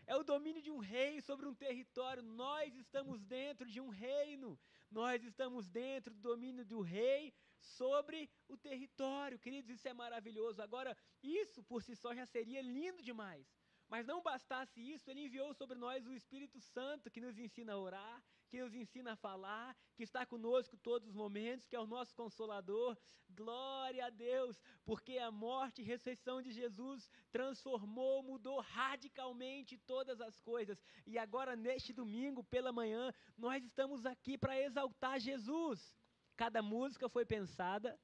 É 0.05 0.15
o 0.15 0.23
domínio 0.23 0.61
de 0.61 0.69
um 0.69 0.77
rei 0.77 1.21
sobre 1.21 1.47
um 1.47 1.55
território. 1.55 2.21
Nós 2.21 2.75
estamos 2.75 3.23
dentro 3.23 3.67
de 3.67 3.81
um 3.81 3.89
reino. 3.89 4.59
Nós 4.91 5.23
estamos 5.23 5.67
dentro 5.67 6.13
do 6.13 6.21
domínio 6.21 6.63
do 6.63 6.81
rei 6.81 7.33
sobre 7.59 8.29
o 8.47 8.55
território. 8.55 9.39
Queridos, 9.39 9.71
isso 9.71 9.87
é 9.87 9.93
maravilhoso. 9.93 10.61
Agora, 10.61 10.95
isso 11.23 11.63
por 11.63 11.81
si 11.81 11.95
só 11.95 12.13
já 12.13 12.27
seria 12.27 12.61
lindo 12.61 13.01
demais. 13.01 13.47
Mas 13.89 14.05
não 14.05 14.21
bastasse 14.21 14.79
isso, 14.79 15.09
ele 15.09 15.25
enviou 15.25 15.51
sobre 15.55 15.79
nós 15.79 16.05
o 16.05 16.13
Espírito 16.13 16.61
Santo 16.61 17.09
que 17.09 17.19
nos 17.19 17.39
ensina 17.39 17.73
a 17.73 17.79
orar, 17.79 18.23
que 18.51 18.61
nos 18.61 18.75
ensina 18.75 19.13
a 19.13 19.15
falar, 19.15 19.73
que 19.95 20.03
está 20.03 20.25
conosco 20.25 20.75
todos 20.75 21.07
os 21.07 21.15
momentos, 21.15 21.65
que 21.67 21.75
é 21.75 21.79
o 21.79 21.87
nosso 21.87 22.13
consolador. 22.13 22.97
Glória 23.29 24.07
a 24.07 24.09
Deus, 24.09 24.61
porque 24.83 25.17
a 25.17 25.31
morte 25.31 25.81
e 25.81 25.85
ressurreição 25.85 26.41
de 26.41 26.51
Jesus 26.51 27.09
transformou, 27.31 28.21
mudou 28.21 28.59
radicalmente 28.59 29.77
todas 29.77 30.19
as 30.19 30.37
coisas. 30.41 30.83
E 31.07 31.17
agora, 31.17 31.55
neste 31.55 31.93
domingo, 31.93 32.43
pela 32.43 32.73
manhã, 32.73 33.13
nós 33.37 33.63
estamos 33.63 34.05
aqui 34.05 34.37
para 34.37 34.59
exaltar 34.59 35.17
Jesus. 35.17 35.95
Cada 36.35 36.61
música 36.61 37.07
foi 37.07 37.25
pensada, 37.25 37.97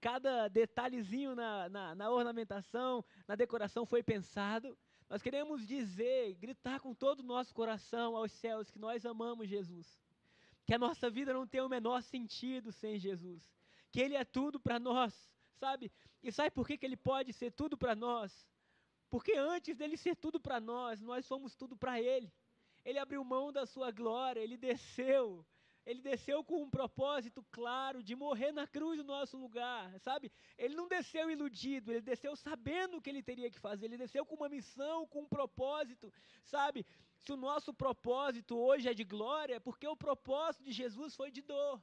cada 0.00 0.46
detalhezinho 0.46 1.34
na, 1.34 1.68
na, 1.68 1.94
na 1.96 2.10
ornamentação, 2.10 3.04
na 3.26 3.34
decoração 3.34 3.84
foi 3.84 4.02
pensado. 4.02 4.78
Nós 5.12 5.20
queremos 5.20 5.66
dizer, 5.66 6.32
gritar 6.36 6.80
com 6.80 6.94
todo 6.94 7.20
o 7.20 7.22
nosso 7.22 7.52
coração 7.52 8.16
aos 8.16 8.32
céus 8.32 8.70
que 8.70 8.78
nós 8.78 9.04
amamos 9.04 9.46
Jesus. 9.46 9.86
Que 10.64 10.72
a 10.72 10.78
nossa 10.78 11.10
vida 11.10 11.34
não 11.34 11.46
tem 11.46 11.60
o 11.60 11.68
menor 11.68 12.02
sentido 12.02 12.72
sem 12.72 12.98
Jesus. 12.98 13.42
Que 13.90 14.00
Ele 14.00 14.16
é 14.16 14.24
tudo 14.24 14.58
para 14.58 14.78
nós, 14.78 15.12
sabe? 15.56 15.92
E 16.22 16.32
sabe 16.32 16.50
por 16.50 16.66
que, 16.66 16.78
que 16.78 16.86
Ele 16.86 16.96
pode 16.96 17.30
ser 17.34 17.50
tudo 17.50 17.76
para 17.76 17.94
nós? 17.94 18.32
Porque 19.10 19.34
antes 19.36 19.76
dele 19.76 19.98
ser 19.98 20.16
tudo 20.16 20.40
para 20.40 20.58
nós, 20.58 21.02
nós 21.02 21.26
somos 21.26 21.54
tudo 21.54 21.76
para 21.76 22.00
Ele. 22.00 22.32
Ele 22.82 22.98
abriu 22.98 23.22
mão 23.22 23.52
da 23.52 23.66
sua 23.66 23.90
glória, 23.90 24.40
Ele 24.40 24.56
desceu, 24.56 25.44
ele 25.84 26.00
desceu 26.00 26.44
com 26.44 26.62
um 26.62 26.70
propósito 26.70 27.44
claro 27.50 28.02
de 28.02 28.14
morrer 28.14 28.52
na 28.52 28.66
cruz 28.66 28.98
no 28.98 29.04
nosso 29.04 29.36
lugar, 29.36 29.98
sabe? 30.00 30.30
Ele 30.56 30.74
não 30.74 30.86
desceu 30.88 31.30
iludido, 31.30 31.90
ele 31.90 32.00
desceu 32.00 32.36
sabendo 32.36 32.96
o 32.96 33.02
que 33.02 33.10
ele 33.10 33.22
teria 33.22 33.50
que 33.50 33.58
fazer, 33.58 33.86
ele 33.86 33.98
desceu 33.98 34.24
com 34.24 34.36
uma 34.36 34.48
missão, 34.48 35.06
com 35.08 35.22
um 35.22 35.28
propósito, 35.28 36.12
sabe? 36.44 36.86
Se 37.18 37.32
o 37.32 37.36
nosso 37.36 37.74
propósito 37.74 38.56
hoje 38.56 38.88
é 38.88 38.94
de 38.94 39.04
glória, 39.04 39.56
é 39.56 39.60
porque 39.60 39.86
o 39.86 39.96
propósito 39.96 40.64
de 40.64 40.72
Jesus 40.72 41.14
foi 41.14 41.30
de 41.30 41.42
dor. 41.42 41.82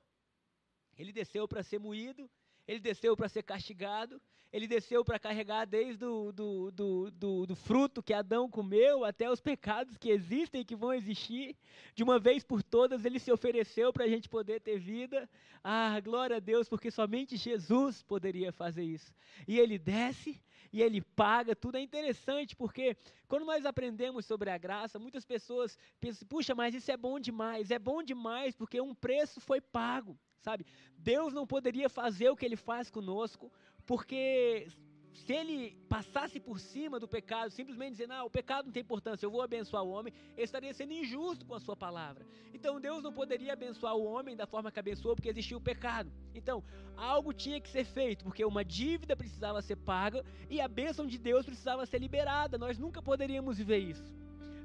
Ele 0.97 1.11
desceu 1.11 1.47
para 1.47 1.63
ser 1.63 1.79
moído, 1.79 2.29
ele 2.69 2.79
desceu 2.79 3.17
para 3.17 3.27
ser 3.27 3.41
castigado, 3.41 4.21
ele 4.53 4.67
desceu 4.67 5.03
para 5.03 5.17
carregar 5.17 5.65
desde 5.65 6.05
o 6.05 6.31
do, 6.31 6.69
do, 6.69 7.09
do, 7.09 7.45
do, 7.47 7.55
fruto 7.55 8.03
que 8.03 8.13
Adão 8.13 8.47
comeu 8.47 9.03
até 9.03 9.27
os 9.27 9.41
pecados 9.41 9.97
que 9.97 10.11
existem 10.11 10.61
e 10.61 10.63
que 10.63 10.75
vão 10.75 10.93
existir. 10.93 11.57
De 11.95 12.03
uma 12.03 12.19
vez 12.19 12.43
por 12.43 12.61
todas, 12.61 13.05
ele 13.05 13.17
se 13.17 13.31
ofereceu 13.31 13.91
para 13.91 14.05
a 14.05 14.07
gente 14.07 14.29
poder 14.29 14.61
ter 14.61 14.77
vida. 14.77 15.27
Ah, 15.63 15.99
glória 15.99 16.35
a 16.35 16.39
Deus, 16.39 16.69
porque 16.69 16.91
somente 16.91 17.37
Jesus 17.37 18.03
poderia 18.03 18.51
fazer 18.51 18.83
isso. 18.83 19.11
E 19.47 19.57
ele 19.57 19.79
desce 19.79 20.39
e 20.71 20.83
ele 20.83 21.01
paga, 21.01 21.55
tudo 21.55 21.79
é 21.79 21.81
interessante, 21.81 22.55
porque 22.55 22.95
quando 23.27 23.47
nós 23.47 23.65
aprendemos 23.65 24.27
sobre 24.27 24.51
a 24.51 24.59
graça, 24.59 24.99
muitas 24.99 25.25
pessoas 25.25 25.75
pensam, 25.99 26.27
puxa, 26.27 26.53
mas 26.53 26.75
isso 26.75 26.91
é 26.91 26.97
bom 26.97 27.19
demais, 27.19 27.71
é 27.71 27.79
bom 27.79 28.03
demais 28.03 28.55
porque 28.55 28.79
um 28.79 28.93
preço 28.93 29.41
foi 29.41 29.59
pago 29.59 30.15
sabe? 30.41 30.65
Deus 30.97 31.33
não 31.33 31.45
poderia 31.45 31.89
fazer 31.89 32.29
o 32.29 32.35
que 32.35 32.45
ele 32.45 32.55
faz 32.55 32.89
conosco, 32.89 33.51
porque 33.85 34.67
se 35.13 35.33
ele 35.33 35.77
passasse 35.87 36.39
por 36.39 36.59
cima 36.59 36.99
do 36.99 37.07
pecado, 37.07 37.51
simplesmente 37.51 37.91
dizendo, 37.91 38.13
ah, 38.13 38.23
o 38.23 38.29
pecado 38.29 38.65
não 38.65 38.71
tem 38.71 38.81
importância, 38.81 39.25
eu 39.25 39.31
vou 39.31 39.41
abençoar 39.41 39.83
o 39.83 39.89
homem, 39.89 40.13
ele 40.35 40.43
estaria 40.43 40.73
sendo 40.73 40.93
injusto 40.93 41.45
com 41.45 41.55
a 41.55 41.59
sua 41.59 41.75
palavra. 41.75 42.25
Então 42.53 42.79
Deus 42.79 43.03
não 43.03 43.11
poderia 43.11 43.53
abençoar 43.53 43.95
o 43.95 44.03
homem 44.03 44.35
da 44.35 44.47
forma 44.47 44.71
que 44.71 44.79
abençoou, 44.79 45.15
porque 45.15 45.29
existia 45.29 45.57
o 45.57 45.61
pecado. 45.61 46.11
Então, 46.33 46.63
algo 46.95 47.33
tinha 47.33 47.59
que 47.59 47.69
ser 47.69 47.85
feito, 47.85 48.23
porque 48.23 48.45
uma 48.45 48.63
dívida 48.63 49.15
precisava 49.15 49.61
ser 49.61 49.75
paga 49.75 50.23
e 50.49 50.61
a 50.61 50.67
bênção 50.67 51.05
de 51.05 51.17
Deus 51.17 51.45
precisava 51.45 51.85
ser 51.85 51.99
liberada. 51.99 52.57
Nós 52.57 52.77
nunca 52.77 53.01
poderíamos 53.01 53.57
viver 53.57 53.79
isso. 53.79 54.17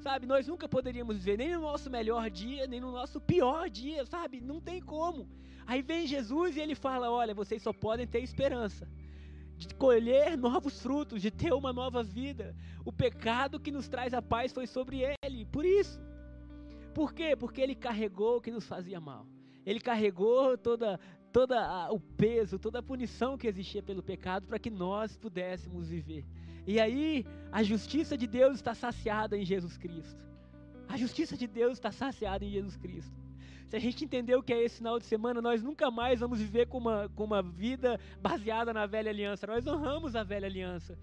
Sabe, 0.03 0.27
nós 0.27 0.47
nunca 0.47 0.69
poderíamos 0.69 1.17
viver 1.17 1.39
nem 1.39 1.55
no 1.55 1.63
nosso 1.63 1.89
melhor 1.89 2.29
dia, 2.31 2.67
nem 2.67 2.79
no 2.79 2.93
nosso 2.93 3.19
pior 3.21 3.71
dia, 3.71 4.05
sabe? 4.05 4.39
Não 4.39 4.61
tem 4.61 4.81
como. 4.81 5.27
Aí 5.67 5.83
vem 5.83 6.07
Jesus 6.07 6.57
e 6.57 6.61
ele 6.61 6.75
fala: 6.75 7.11
Olha, 7.11 7.35
vocês 7.35 7.63
só 7.63 7.73
podem 7.73 8.07
ter 8.07 8.21
esperança 8.21 8.89
de 9.57 9.75
colher 9.75 10.37
novos 10.37 10.81
frutos, 10.81 11.23
de 11.23 11.31
ter 11.31 11.53
uma 11.53 11.73
nova 11.73 12.03
vida. 12.03 12.55
O 12.85 12.93
pecado 12.93 13.61
que 13.61 13.71
nos 13.71 13.89
traz 13.89 14.13
a 14.13 14.21
paz 14.21 14.53
foi 14.53 14.67
sobre 14.67 15.03
ele. 15.23 15.45
Por 15.47 15.65
isso. 15.65 16.01
Por 16.93 17.13
quê? 17.13 17.35
Porque 17.37 17.61
ele 17.61 17.75
carregou 17.75 18.37
o 18.37 18.41
que 18.41 18.51
nos 18.51 18.67
fazia 18.67 19.01
mal. 19.01 19.27
Ele 19.67 19.81
carregou 19.81 20.57
toda 21.35 21.59
a, 21.61 21.93
o 21.93 21.99
peso, 21.99 22.59
toda 22.59 22.79
a 22.79 22.83
punição 22.83 23.37
que 23.37 23.49
existia 23.49 23.83
pelo 23.83 24.03
pecado 24.03 24.47
para 24.47 24.59
que 24.59 24.71
nós 24.71 25.17
pudéssemos 25.17 25.89
viver. 25.89 26.25
E 26.67 26.81
aí, 26.81 27.27
a 27.51 27.63
justiça 27.63 28.17
de 28.17 28.27
Deus 28.27 28.55
está 28.57 28.75
saciada 28.75 29.37
em 29.37 29.45
Jesus 29.45 29.77
Cristo. 29.77 30.25
A 30.89 30.97
justiça 30.97 31.37
de 31.37 31.47
Deus 31.47 31.75
está 31.75 31.91
saciada 31.91 32.45
em 32.45 32.51
Jesus 32.51 32.77
Cristo. 32.77 33.24
Se 33.75 33.79
a 33.79 33.81
gente 33.81 34.05
entender 34.05 34.37
o 34.37 34.43
que 34.43 34.53
é 34.53 34.63
esse 34.63 34.77
final 34.77 35.01
de 35.01 35.05
semana, 35.05 35.43
nós 35.43 35.61
nunca 35.61 35.91
mais 35.91 36.21
vamos 36.21 36.39
viver 36.39 36.69
com 36.69 36.79
uma, 36.79 37.09
com 37.09 37.25
uma 37.25 37.43
vida 37.43 37.99
baseada 38.23 38.73
na 38.73 38.87
velha 38.87 39.11
aliança. 39.11 39.49
Nós 39.49 39.67
honramos 39.67 40.15
a 40.15 40.23
velha 40.23 40.47
aliança. 40.47 40.97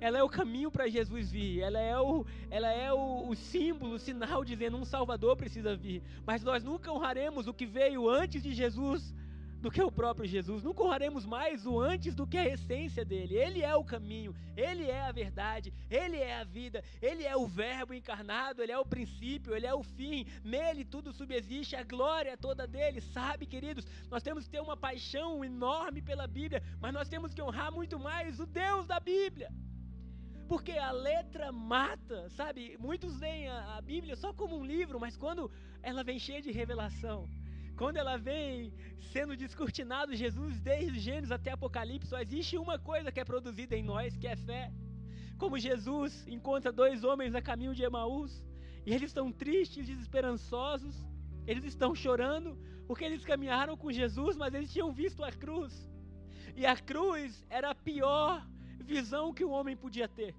Ela 0.00 0.18
é 0.18 0.22
o 0.24 0.28
caminho 0.28 0.68
para 0.68 0.88
Jesus 0.88 1.30
vir. 1.30 1.60
Ela 1.60 1.78
é, 1.78 1.96
o, 1.96 2.26
ela 2.50 2.72
é 2.72 2.92
o, 2.92 3.28
o 3.28 3.36
símbolo, 3.36 3.94
o 3.94 3.98
sinal 4.00 4.44
dizendo 4.44 4.76
um 4.76 4.84
Salvador 4.84 5.36
precisa 5.36 5.76
vir. 5.76 6.02
Mas 6.26 6.42
nós 6.42 6.64
nunca 6.64 6.92
honraremos 6.92 7.46
o 7.46 7.54
que 7.54 7.64
veio 7.64 8.08
antes 8.10 8.42
de 8.42 8.52
Jesus 8.52 9.14
do 9.60 9.70
que 9.70 9.82
o 9.82 9.90
próprio 9.90 10.28
Jesus. 10.28 10.62
Nunca 10.62 10.82
honraremos 10.82 11.24
mais 11.24 11.66
o 11.66 11.80
antes 11.80 12.14
do 12.14 12.26
que 12.26 12.36
a 12.36 12.46
essência 12.46 13.04
dele. 13.04 13.36
Ele 13.36 13.62
é 13.62 13.74
o 13.74 13.84
caminho, 13.84 14.34
ele 14.56 14.84
é 14.84 15.02
a 15.02 15.12
verdade, 15.12 15.72
ele 15.90 16.16
é 16.16 16.40
a 16.40 16.44
vida, 16.44 16.82
ele 17.00 17.24
é 17.24 17.36
o 17.36 17.46
Verbo 17.46 17.94
encarnado, 17.94 18.62
ele 18.62 18.72
é 18.72 18.78
o 18.78 18.84
princípio, 18.84 19.54
ele 19.54 19.66
é 19.66 19.74
o 19.74 19.82
fim. 19.82 20.26
Nele 20.44 20.84
tudo 20.84 21.12
subsiste, 21.12 21.76
a 21.76 21.82
glória 21.82 22.36
toda 22.36 22.66
dele. 22.66 23.00
Sabe, 23.00 23.46
queridos, 23.46 23.86
nós 24.10 24.22
temos 24.22 24.44
que 24.44 24.50
ter 24.50 24.60
uma 24.60 24.76
paixão 24.76 25.44
enorme 25.44 26.02
pela 26.02 26.26
Bíblia, 26.26 26.62
mas 26.80 26.92
nós 26.92 27.08
temos 27.08 27.32
que 27.32 27.42
honrar 27.42 27.72
muito 27.72 27.98
mais 27.98 28.38
o 28.38 28.46
Deus 28.46 28.86
da 28.86 29.00
Bíblia. 29.00 29.50
Porque 30.48 30.72
a 30.72 30.92
letra 30.92 31.50
mata, 31.50 32.28
sabe? 32.30 32.76
Muitos 32.78 33.18
leem 33.18 33.48
a, 33.48 33.78
a 33.78 33.82
Bíblia 33.82 34.14
só 34.14 34.32
como 34.32 34.56
um 34.56 34.64
livro, 34.64 35.00
mas 35.00 35.16
quando 35.16 35.50
ela 35.82 36.04
vem 36.04 36.18
cheia 36.20 36.40
de 36.40 36.52
revelação, 36.52 37.28
quando 37.76 37.98
ela 37.98 38.16
vem 38.16 38.72
sendo 39.12 39.36
descortinado 39.36 40.14
Jesus 40.14 40.60
desde 40.60 40.98
Gênesis 40.98 41.30
até 41.30 41.50
Apocalipse, 41.52 42.08
só 42.08 42.18
existe 42.18 42.56
uma 42.56 42.78
coisa 42.78 43.12
que 43.12 43.20
é 43.20 43.24
produzida 43.24 43.76
em 43.76 43.82
nós, 43.82 44.16
que 44.16 44.26
é 44.26 44.36
fé. 44.36 44.72
Como 45.38 45.58
Jesus 45.58 46.26
encontra 46.26 46.72
dois 46.72 47.04
homens 47.04 47.34
a 47.34 47.42
caminho 47.42 47.74
de 47.74 47.82
Emaús, 47.82 48.42
e 48.86 48.94
eles 48.94 49.10
estão 49.10 49.30
tristes, 49.30 49.86
desesperançosos, 49.86 50.96
eles 51.46 51.64
estão 51.64 51.94
chorando, 51.94 52.58
porque 52.86 53.04
eles 53.04 53.24
caminharam 53.24 53.76
com 53.76 53.92
Jesus, 53.92 54.36
mas 54.36 54.54
eles 54.54 54.72
tinham 54.72 54.90
visto 54.92 55.22
a 55.22 55.30
cruz. 55.30 55.90
E 56.56 56.64
a 56.64 56.76
cruz 56.76 57.44
era 57.50 57.70
a 57.70 57.74
pior 57.74 58.46
visão 58.80 59.34
que 59.34 59.44
o 59.44 59.50
homem 59.50 59.76
podia 59.76 60.08
ter. 60.08 60.34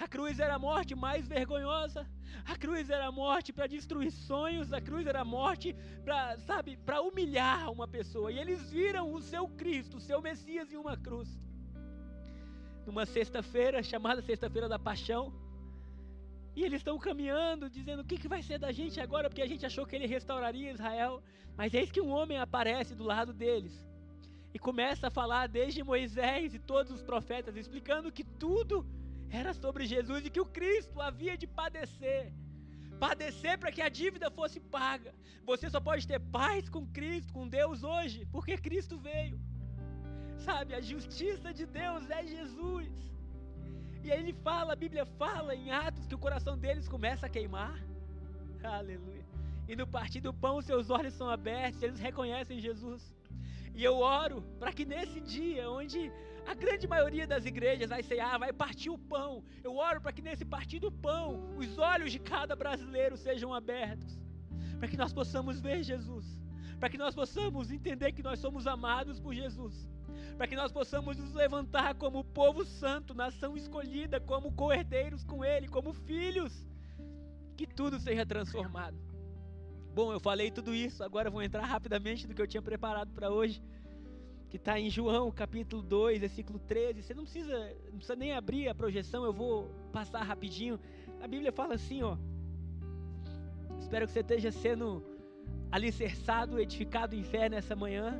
A 0.00 0.06
cruz 0.06 0.38
era 0.38 0.54
a 0.54 0.58
morte 0.58 0.94
mais 0.94 1.26
vergonhosa. 1.26 2.06
A 2.46 2.56
cruz 2.56 2.88
era 2.88 3.06
a 3.06 3.12
morte 3.12 3.52
para 3.52 3.66
destruir 3.66 4.12
sonhos. 4.12 4.72
A 4.72 4.80
cruz 4.80 5.06
era 5.06 5.22
a 5.22 5.24
morte 5.24 5.74
para, 6.04 6.38
sabe, 6.38 6.76
para 6.76 7.00
humilhar 7.00 7.70
uma 7.72 7.88
pessoa. 7.88 8.30
E 8.30 8.38
eles 8.38 8.70
viram 8.70 9.12
o 9.12 9.20
seu 9.20 9.48
Cristo, 9.48 9.96
o 9.96 10.00
seu 10.00 10.22
Messias 10.22 10.72
em 10.72 10.76
uma 10.76 10.96
cruz. 10.96 11.28
Numa 12.86 13.04
sexta-feira, 13.04 13.82
chamada 13.82 14.22
Sexta-feira 14.22 14.68
da 14.68 14.78
Paixão. 14.78 15.32
E 16.54 16.62
eles 16.62 16.80
estão 16.80 16.96
caminhando, 16.96 17.68
dizendo: 17.68 18.02
O 18.02 18.04
que, 18.04 18.18
que 18.18 18.28
vai 18.28 18.42
ser 18.42 18.58
da 18.58 18.70
gente 18.70 19.00
agora? 19.00 19.28
Porque 19.28 19.42
a 19.42 19.50
gente 19.52 19.66
achou 19.66 19.84
que 19.84 19.96
ele 19.96 20.06
restauraria 20.06 20.72
Israel. 20.72 21.20
Mas 21.56 21.74
eis 21.74 21.90
que 21.90 22.00
um 22.00 22.10
homem 22.10 22.38
aparece 22.38 22.94
do 22.94 23.02
lado 23.02 23.32
deles 23.32 23.84
e 24.54 24.58
começa 24.60 25.08
a 25.08 25.10
falar 25.10 25.48
desde 25.48 25.82
Moisés 25.82 26.54
e 26.54 26.58
todos 26.58 26.92
os 26.92 27.02
profetas, 27.02 27.56
explicando 27.56 28.12
que 28.12 28.24
tudo 28.24 28.86
era 29.30 29.52
sobre 29.52 29.86
Jesus 29.86 30.24
e 30.24 30.30
que 30.30 30.40
o 30.40 30.46
Cristo 30.46 31.00
havia 31.00 31.36
de 31.36 31.46
padecer. 31.46 32.32
Padecer 32.98 33.58
para 33.58 33.70
que 33.70 33.82
a 33.82 33.88
dívida 33.88 34.30
fosse 34.30 34.58
paga. 34.58 35.14
Você 35.44 35.68
só 35.70 35.80
pode 35.80 36.06
ter 36.06 36.18
paz 36.18 36.68
com 36.68 36.86
Cristo, 36.86 37.32
com 37.32 37.48
Deus 37.48 37.82
hoje, 37.82 38.26
porque 38.32 38.56
Cristo 38.56 38.98
veio. 38.98 39.40
Sabe, 40.38 40.74
a 40.74 40.80
justiça 40.80 41.52
de 41.52 41.66
Deus 41.66 42.08
é 42.10 42.26
Jesus. 42.26 42.88
E 44.02 44.10
aí 44.10 44.20
ele 44.20 44.32
fala, 44.32 44.72
a 44.72 44.76
Bíblia 44.76 45.04
fala 45.04 45.54
em 45.54 45.70
Atos 45.70 46.06
que 46.06 46.14
o 46.14 46.18
coração 46.18 46.56
deles 46.56 46.88
começa 46.88 47.26
a 47.26 47.28
queimar. 47.28 47.78
Aleluia. 48.62 49.26
E 49.68 49.76
no 49.76 49.86
partir 49.86 50.20
do 50.20 50.32
pão, 50.32 50.62
seus 50.62 50.88
olhos 50.88 51.14
são 51.14 51.28
abertos, 51.28 51.82
eles 51.82 52.00
reconhecem 52.00 52.58
Jesus. 52.58 53.14
E 53.78 53.84
eu 53.84 53.98
oro 54.00 54.42
para 54.58 54.72
que 54.72 54.84
nesse 54.84 55.20
dia, 55.20 55.70
onde 55.70 56.10
a 56.44 56.52
grande 56.52 56.88
maioria 56.88 57.28
das 57.28 57.44
igrejas 57.44 57.90
vai 57.90 58.02
cear, 58.02 58.36
vai 58.36 58.52
partir 58.52 58.90
o 58.90 58.98
pão. 58.98 59.44
Eu 59.62 59.76
oro 59.76 60.00
para 60.00 60.12
que 60.12 60.20
nesse 60.20 60.44
partir 60.44 60.80
do 60.80 60.90
pão, 60.90 61.56
os 61.56 61.78
olhos 61.78 62.10
de 62.10 62.18
cada 62.18 62.56
brasileiro 62.56 63.16
sejam 63.16 63.54
abertos. 63.54 64.18
Para 64.80 64.88
que 64.88 64.96
nós 64.96 65.12
possamos 65.12 65.60
ver 65.60 65.84
Jesus. 65.84 66.26
Para 66.80 66.88
que 66.88 66.98
nós 66.98 67.14
possamos 67.14 67.70
entender 67.70 68.10
que 68.10 68.22
nós 68.28 68.40
somos 68.40 68.66
amados 68.66 69.20
por 69.20 69.32
Jesus. 69.32 69.88
Para 70.36 70.48
que 70.48 70.56
nós 70.56 70.72
possamos 70.72 71.16
nos 71.16 71.32
levantar 71.32 71.94
como 71.94 72.24
povo 72.24 72.64
santo, 72.64 73.14
nação 73.14 73.56
escolhida, 73.56 74.18
como 74.18 74.50
coerdeiros 74.50 75.22
com 75.22 75.44
Ele, 75.44 75.68
como 75.68 75.92
filhos. 75.92 76.66
Que 77.56 77.64
tudo 77.64 78.00
seja 78.00 78.26
transformado. 78.26 79.07
Bom, 79.98 80.12
eu 80.12 80.20
falei 80.20 80.48
tudo 80.48 80.72
isso, 80.72 81.02
agora 81.02 81.28
vou 81.28 81.42
entrar 81.42 81.64
rapidamente 81.64 82.28
no 82.28 82.32
que 82.32 82.40
eu 82.40 82.46
tinha 82.46 82.62
preparado 82.62 83.10
para 83.12 83.30
hoje 83.30 83.60
que 84.48 84.56
está 84.56 84.78
em 84.78 84.88
João 84.88 85.28
capítulo 85.32 85.82
2, 85.82 86.20
versículo 86.20 86.60
13. 86.60 87.02
Você 87.02 87.14
não 87.14 87.24
precisa, 87.24 87.58
não 87.86 87.96
precisa 87.96 88.14
nem 88.14 88.32
abrir 88.32 88.68
a 88.68 88.74
projeção, 88.76 89.24
eu 89.24 89.32
vou 89.32 89.68
passar 89.92 90.22
rapidinho. 90.22 90.78
A 91.20 91.26
Bíblia 91.26 91.50
fala 91.50 91.74
assim, 91.74 92.04
ó. 92.04 92.16
Espero 93.80 94.06
que 94.06 94.12
você 94.12 94.20
esteja 94.20 94.52
sendo 94.52 95.02
alicerçado, 95.68 96.60
edificado 96.60 97.16
em 97.16 97.24
fé 97.24 97.48
nessa 97.48 97.74
manhã. 97.74 98.16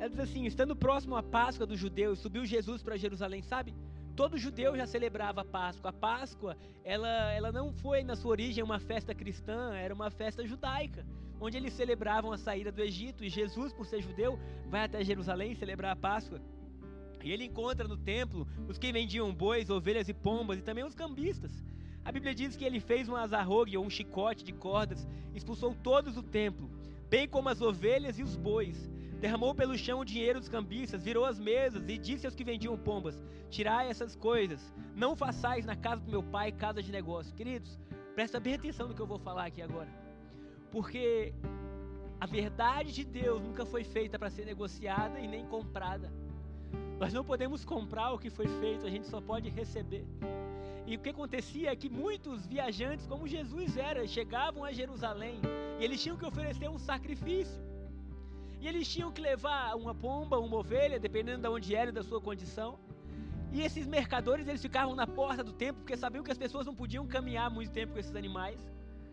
Ela 0.00 0.10
diz 0.10 0.18
assim: 0.18 0.44
estando 0.46 0.74
próximo 0.74 1.14
à 1.14 1.22
Páscoa 1.22 1.64
dos 1.64 1.78
judeus, 1.78 2.18
subiu 2.18 2.44
Jesus 2.44 2.82
para 2.82 2.96
Jerusalém, 2.96 3.40
sabe? 3.40 3.72
Todo 4.16 4.38
judeu 4.38 4.76
já 4.76 4.86
celebrava 4.86 5.40
a 5.40 5.44
Páscoa. 5.44 5.90
A 5.90 5.92
Páscoa, 5.92 6.56
ela, 6.84 7.32
ela 7.32 7.50
não 7.52 7.72
foi 7.72 8.02
na 8.02 8.14
sua 8.14 8.30
origem 8.30 8.62
uma 8.62 8.78
festa 8.78 9.14
cristã, 9.14 9.74
era 9.74 9.92
uma 9.92 10.10
festa 10.10 10.46
judaica 10.46 11.04
onde 11.40 11.56
eles 11.56 11.72
celebravam 11.74 12.32
a 12.32 12.38
saída 12.38 12.72
do 12.72 12.80
Egito, 12.80 13.24
e 13.24 13.28
Jesus, 13.28 13.72
por 13.72 13.86
ser 13.86 14.00
judeu, 14.00 14.38
vai 14.68 14.84
até 14.84 15.04
Jerusalém 15.04 15.54
celebrar 15.54 15.92
a 15.92 15.96
Páscoa. 15.96 16.40
E 17.22 17.32
ele 17.32 17.44
encontra 17.44 17.88
no 17.88 17.96
templo 17.96 18.46
os 18.68 18.78
que 18.78 18.92
vendiam 18.92 19.34
bois, 19.34 19.70
ovelhas 19.70 20.08
e 20.08 20.14
pombas, 20.14 20.58
e 20.58 20.62
também 20.62 20.84
os 20.84 20.94
cambistas. 20.94 21.64
A 22.04 22.12
Bíblia 22.12 22.34
diz 22.34 22.56
que 22.56 22.64
ele 22.64 22.80
fez 22.80 23.08
um 23.08 23.16
azarrogue, 23.16 23.76
ou 23.76 23.84
um 23.84 23.90
chicote 23.90 24.44
de 24.44 24.52
cordas, 24.52 25.06
expulsou 25.34 25.74
todos 25.74 26.14
do 26.14 26.22
templo, 26.22 26.70
bem 27.08 27.26
como 27.26 27.48
as 27.48 27.60
ovelhas 27.60 28.18
e 28.18 28.22
os 28.22 28.36
bois. 28.36 28.90
Derramou 29.24 29.54
pelo 29.54 29.74
chão 29.78 30.00
o 30.00 30.04
dinheiro 30.04 30.38
dos 30.38 30.50
cambistas, 30.50 31.02
virou 31.02 31.24
as 31.24 31.38
mesas 31.38 31.82
e 31.88 31.96
disse 31.96 32.26
aos 32.26 32.34
que 32.34 32.44
vendiam 32.44 32.76
pombas: 32.76 33.18
Tirai 33.48 33.88
essas 33.88 34.14
coisas, 34.14 34.60
não 34.94 35.16
façais 35.16 35.64
na 35.64 35.74
casa 35.74 36.02
do 36.02 36.10
meu 36.10 36.22
pai 36.22 36.52
casa 36.52 36.82
de 36.82 36.92
negócio. 36.92 37.34
Queridos, 37.34 37.80
presta 38.14 38.38
bem 38.38 38.52
atenção 38.52 38.86
no 38.86 38.94
que 38.94 39.00
eu 39.00 39.06
vou 39.06 39.18
falar 39.18 39.46
aqui 39.46 39.62
agora. 39.62 39.88
Porque 40.70 41.32
a 42.20 42.26
verdade 42.26 42.92
de 42.92 43.02
Deus 43.02 43.40
nunca 43.40 43.64
foi 43.64 43.82
feita 43.82 44.18
para 44.18 44.28
ser 44.28 44.44
negociada 44.44 45.18
e 45.18 45.26
nem 45.26 45.46
comprada. 45.46 46.12
Nós 47.00 47.14
não 47.14 47.24
podemos 47.24 47.64
comprar 47.64 48.12
o 48.12 48.18
que 48.18 48.28
foi 48.28 48.46
feito, 48.60 48.84
a 48.84 48.90
gente 48.90 49.06
só 49.06 49.22
pode 49.22 49.48
receber. 49.48 50.04
E 50.86 50.96
o 50.96 51.00
que 51.00 51.08
acontecia 51.08 51.70
é 51.72 51.76
que 51.76 51.88
muitos 51.88 52.44
viajantes, 52.44 53.06
como 53.06 53.26
Jesus 53.26 53.78
era, 53.78 54.06
chegavam 54.06 54.64
a 54.64 54.70
Jerusalém 54.70 55.40
e 55.80 55.84
eles 55.84 56.02
tinham 56.02 56.18
que 56.18 56.26
oferecer 56.26 56.68
um 56.68 56.78
sacrifício. 56.78 57.73
E 58.64 58.66
eles 58.66 58.88
tinham 58.88 59.12
que 59.12 59.20
levar 59.20 59.76
uma 59.76 59.94
pomba, 59.94 60.38
uma 60.38 60.56
ovelha, 60.56 60.98
dependendo 60.98 61.42
de 61.42 61.48
onde 61.48 61.74
era 61.74 61.90
e 61.90 61.92
da 61.92 62.02
sua 62.02 62.18
condição. 62.18 62.78
E 63.52 63.60
esses 63.60 63.86
mercadores, 63.86 64.48
eles 64.48 64.62
ficavam 64.62 64.94
na 64.94 65.06
porta 65.06 65.44
do 65.44 65.52
templo 65.52 65.82
porque 65.82 65.98
sabiam 65.98 66.24
que 66.24 66.32
as 66.32 66.38
pessoas 66.38 66.64
não 66.64 66.74
podiam 66.74 67.06
caminhar 67.06 67.50
muito 67.50 67.70
tempo 67.70 67.92
com 67.92 67.98
esses 67.98 68.16
animais. 68.16 68.58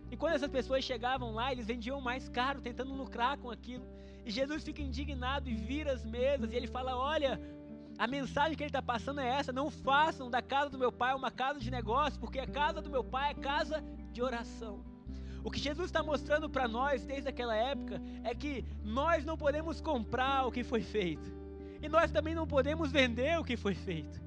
E 0.10 0.16
quando 0.16 0.36
essas 0.36 0.50
pessoas 0.50 0.86
chegavam 0.86 1.34
lá, 1.34 1.52
eles 1.52 1.68
vendiam 1.68 2.00
mais 2.00 2.30
caro, 2.30 2.62
tentando 2.62 2.94
lucrar 2.94 3.38
com 3.40 3.52
aquilo. 3.52 3.86
E 4.26 4.32
Jesus 4.32 4.64
fica 4.64 4.82
indignado 4.82 5.50
e 5.50 5.54
vira 5.54 5.92
as 5.92 6.06
mesas 6.06 6.54
e 6.54 6.56
ele 6.56 6.68
fala: 6.68 6.96
Olha, 6.96 7.38
a 7.98 8.08
mensagem 8.08 8.56
que 8.56 8.64
ele 8.64 8.70
está 8.70 8.82
passando 8.82 9.20
é 9.20 9.28
essa: 9.28 9.52
não 9.52 9.70
façam 9.70 10.30
da 10.30 10.42
casa 10.42 10.70
do 10.70 10.80
meu 10.80 10.94
pai 10.94 11.14
uma 11.14 11.30
casa 11.30 11.60
de 11.60 11.70
negócio, 11.70 12.18
porque 12.22 12.40
a 12.40 12.48
casa 12.48 12.82
do 12.82 12.90
meu 12.90 13.04
pai 13.04 13.32
é 13.32 13.34
casa 13.34 13.84
de 14.14 14.22
oração. 14.22 14.91
O 15.44 15.52
que 15.52 15.60
Jesus 15.60 15.88
está 15.88 16.04
mostrando 16.04 16.50
para 16.50 16.68
nós 16.68 17.04
desde 17.04 17.30
aquela 17.30 17.56
época 17.56 18.02
é 18.24 18.34
que 18.36 18.66
nós 18.84 19.26
não 19.26 19.38
podemos 19.38 19.82
comprar 19.82 20.46
o 20.46 20.52
que 20.52 20.64
foi 20.64 20.82
feito, 20.82 21.32
e 21.82 21.90
nós 21.90 22.12
também 22.12 22.36
não 22.36 22.48
podemos 22.48 22.92
vender 22.92 23.40
o 23.40 23.44
que 23.44 23.58
foi 23.58 23.74
feito 23.74 24.22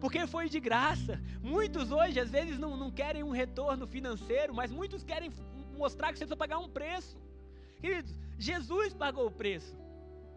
porque 0.00 0.26
foi 0.26 0.48
de 0.48 0.60
graça. 0.60 1.20
Muitos 1.42 1.90
hoje, 1.90 2.20
às 2.20 2.30
vezes, 2.30 2.58
não, 2.58 2.76
não 2.76 2.90
querem 2.90 3.22
um 3.22 3.30
retorno 3.30 3.86
financeiro, 3.86 4.54
mas 4.54 4.70
muitos 4.70 5.02
querem 5.02 5.30
mostrar 5.76 6.12
que 6.12 6.18
você 6.18 6.24
precisa 6.24 6.36
pagar 6.36 6.58
um 6.58 6.68
preço. 6.68 7.16
Queridos, 7.80 8.14
Jesus 8.38 8.94
pagou 8.94 9.26
o 9.26 9.30
preço. 9.30 9.76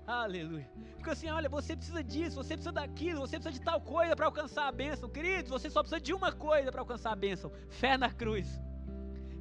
Aleluia. 0.05 0.69
Fica 0.97 1.11
assim, 1.11 1.29
olha, 1.29 1.47
você 1.47 1.75
precisa 1.75 2.03
disso, 2.03 2.35
você 2.35 2.55
precisa 2.55 2.71
daquilo, 2.71 3.21
você 3.21 3.39
precisa 3.39 3.57
de 3.57 3.63
tal 3.63 3.79
coisa 3.79 4.15
para 4.15 4.25
alcançar 4.25 4.67
a 4.67 4.71
bênção. 4.71 5.09
Queridos, 5.09 5.49
você 5.49 5.69
só 5.69 5.81
precisa 5.81 6.01
de 6.01 6.13
uma 6.13 6.31
coisa 6.31 6.71
para 6.71 6.81
alcançar 6.81 7.11
a 7.11 7.15
bênção: 7.15 7.51
fé 7.69 7.97
na 7.97 8.09
cruz. 8.09 8.47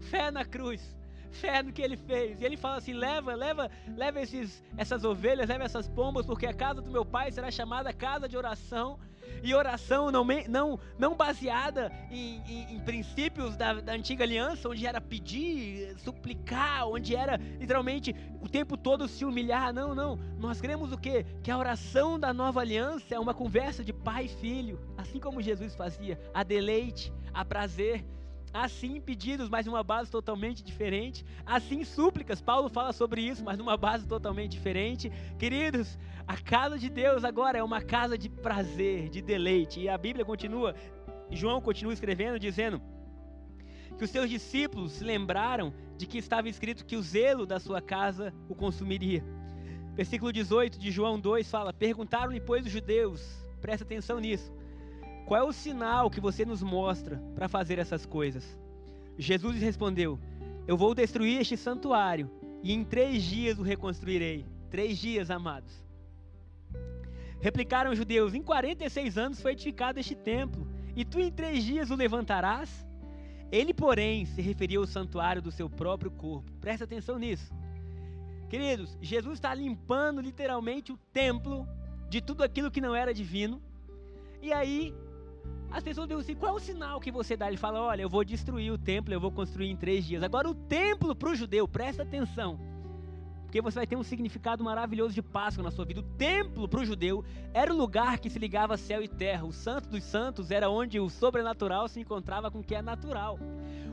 Fé 0.01 0.31
na 0.31 0.45
cruz 0.45 0.99
fé 1.31 1.63
no 1.63 1.73
que 1.73 1.83
ele 1.83 1.97
fez. 1.97 2.41
E 2.41 2.45
ele 2.45 2.57
fala 2.57 2.77
assim: 2.77 2.93
leva, 2.93 3.35
leva, 3.35 3.71
leva 3.97 4.21
esses, 4.21 4.63
essas 4.77 5.05
ovelhas, 5.05 5.49
leva 5.49 5.65
essas 5.65 5.89
pombas, 5.89 6.27
porque 6.27 6.47
a 6.47 6.53
casa 6.53 6.81
do 6.81 6.91
meu 6.91 7.05
pai 7.05 7.31
será 7.31 7.51
chamada 7.51 7.93
casa 7.93 8.29
de 8.29 8.37
oração. 8.37 8.99
E 9.43 9.55
oração 9.55 10.11
não, 10.11 10.27
não, 10.49 10.79
não 10.99 11.15
baseada 11.15 11.91
em, 12.11 12.43
em, 12.47 12.75
em 12.75 12.81
princípios 12.81 13.57
da, 13.57 13.75
da, 13.75 13.93
antiga 13.93 14.25
aliança, 14.25 14.69
onde 14.69 14.87
era 14.87 15.01
pedir, 15.01 15.97
suplicar, 15.99 16.87
onde 16.89 17.15
era 17.15 17.37
literalmente 17.37 18.15
o 18.41 18.49
tempo 18.49 18.77
todo 18.77 19.07
se 19.07 19.25
humilhar. 19.25 19.73
Não, 19.73 19.95
não. 19.95 20.17
Nós 20.37 20.61
cremos 20.61 20.93
o 20.93 20.99
quê? 20.99 21.25
Que 21.43 21.51
a 21.51 21.57
oração 21.57 22.19
da 22.19 22.35
nova 22.35 22.61
aliança 22.61 23.15
é 23.15 23.19
uma 23.19 23.33
conversa 23.33 23.85
de 23.85 23.93
pai 23.93 24.25
e 24.25 24.29
filho, 24.29 24.81
assim 24.99 25.21
como 25.21 25.41
Jesus 25.41 25.75
fazia, 25.75 26.21
a 26.35 26.43
deleite, 26.43 27.13
a 27.33 27.45
prazer. 27.45 28.05
Assim, 28.53 29.01
pedidos, 29.01 29.49
mas 29.49 29.67
numa 29.67 29.83
base 29.83 30.11
totalmente 30.11 30.63
diferente. 30.63 31.25
Assim, 31.47 31.85
súplicas. 31.85 32.41
Paulo 32.41 32.69
fala 32.69 32.93
sobre 32.93 33.23
isso, 33.23 33.45
mas 33.45 33.57
numa 33.57 33.77
base 33.77 34.07
totalmente 34.07 34.51
diferente. 34.51 35.11
Queridos, 35.39 35.97
a 36.27 36.37
casa 36.37 36.77
de 36.77 36.89
Deus 36.89 37.25
agora 37.25 37.59
é 37.59 37.63
uma 37.63 37.81
casa 37.81 38.19
de 38.19 38.29
prazer, 38.29 39.09
de 39.09 39.23
deleite. 39.23 39.81
E 39.81 39.89
a 39.89 39.97
Bíblia 39.97 40.25
continua, 40.25 40.75
João 41.31 41.61
continua 41.61 41.93
escrevendo, 41.93 42.41
dizendo 42.41 42.83
que 43.97 44.05
os 44.05 44.11
seus 44.11 44.29
discípulos 44.29 44.93
se 44.93 45.05
lembraram 45.05 45.73
de 45.97 46.07
que 46.07 46.19
estava 46.19 46.49
escrito 46.49 46.85
que 46.85 46.97
o 46.97 47.03
zelo 47.03 47.47
da 47.47 47.61
sua 47.61 47.81
casa 47.81 48.35
o 48.49 48.55
consumiria. 48.55 49.23
Versículo 49.95 50.33
18 50.33 50.79
de 50.79 50.91
João 50.91 51.21
2 51.21 51.49
fala: 51.49 51.73
Perguntaram-lhe, 51.73 52.41
pois, 52.41 52.67
os 52.67 52.73
judeus, 52.73 53.47
presta 53.61 53.85
atenção 53.85 54.19
nisso 54.19 54.53
qual 55.31 55.41
é 55.41 55.45
o 55.45 55.53
sinal 55.53 56.11
que 56.11 56.21
você 56.21 56.45
nos 56.45 56.61
mostra 56.61 57.23
para 57.37 57.47
fazer 57.47 57.79
essas 57.79 58.05
coisas? 58.05 58.59
Jesus 59.17 59.63
respondeu: 59.63 60.19
Eu 60.67 60.77
vou 60.77 60.93
destruir 60.93 61.41
este 61.41 61.57
santuário 61.57 62.29
e 62.65 62.73
em 62.73 62.83
três 62.83 63.23
dias 63.23 63.57
o 63.57 63.63
reconstruirei. 63.63 64.45
Três 64.73 64.99
dias, 64.99 65.31
amados. 65.31 65.73
Replicaram 67.41 67.93
os 67.93 67.97
judeus: 67.97 68.35
Em 68.35 68.43
46 68.43 69.17
anos 69.17 69.41
foi 69.41 69.53
edificado 69.53 70.01
este 70.01 70.17
templo, 70.17 70.67
e 70.97 71.05
tu 71.05 71.21
em 71.21 71.31
três 71.31 71.63
dias 71.63 71.93
o 71.93 71.95
levantarás? 71.95 72.85
Ele, 73.53 73.73
porém, 73.73 74.27
se 74.27 74.43
referia 74.43 74.81
ao 74.81 74.87
santuário 74.87 75.41
do 75.41 75.53
seu 75.53 75.71
próprio 75.71 76.11
corpo. 76.11 76.51
Presta 76.61 76.83
atenção 76.83 77.21
nisso. 77.21 77.55
Queridos, 78.49 78.99
Jesus 79.01 79.35
está 79.35 79.55
limpando 79.55 80.21
literalmente 80.21 80.91
o 80.91 80.99
templo 81.13 81.69
de 82.09 82.21
tudo 82.21 82.43
aquilo 82.43 82.69
que 82.69 82.81
não 82.81 82.97
era 82.97 83.15
divino. 83.15 83.63
E 84.43 84.53
aí, 84.53 84.93
As 85.71 85.85
pessoas 85.85 86.09
perguntam 86.09 86.19
assim: 86.19 86.35
qual 86.35 86.55
é 86.55 86.57
o 86.57 86.61
sinal 86.61 87.01
que 87.01 87.13
você 87.13 87.37
dá? 87.37 87.49
Ele 87.49 87.57
fala: 87.57 87.81
olha, 87.81 88.03
eu 88.03 88.09
vou 88.09 88.25
destruir 88.25 88.73
o 88.73 88.79
templo, 88.79 89.15
eu 89.15 89.21
vou 89.21 89.31
construir 89.31 89.71
em 89.71 89.77
três 89.77 90.05
dias. 90.05 90.23
Agora, 90.23 90.49
o 90.49 90.55
templo 90.55 91.15
para 91.15 91.31
o 91.31 91.35
judeu, 91.35 91.69
presta 91.69 92.03
atenção, 92.03 92.59
porque 93.45 93.61
você 93.61 93.79
vai 93.79 93.87
ter 93.87 93.97
um 93.97 94.03
significado 94.03 94.65
maravilhoso 94.65 95.15
de 95.15 95.23
Páscoa 95.23 95.63
na 95.63 95.71
sua 95.71 95.85
vida. 95.85 96.01
O 96.01 96.05
templo 96.05 96.69
para 96.69 96.81
o 96.81 96.85
judeu 96.85 97.25
era 97.55 97.73
o 97.73 97.77
lugar 97.77 98.19
que 98.19 98.31
se 98.31 98.39
ligava 98.39 98.77
céu 98.77 99.03
e 99.03 99.09
terra. 99.09 99.45
O 99.45 99.53
santo 99.53 99.89
dos 99.89 100.03
santos 100.05 100.51
era 100.51 100.69
onde 100.69 100.99
o 100.99 101.09
sobrenatural 101.09 101.89
se 101.89 102.01
encontrava 102.01 102.51
com 102.51 102.61
o 102.61 102.65
que 102.65 102.75
é 102.75 102.83
natural. 102.83 103.39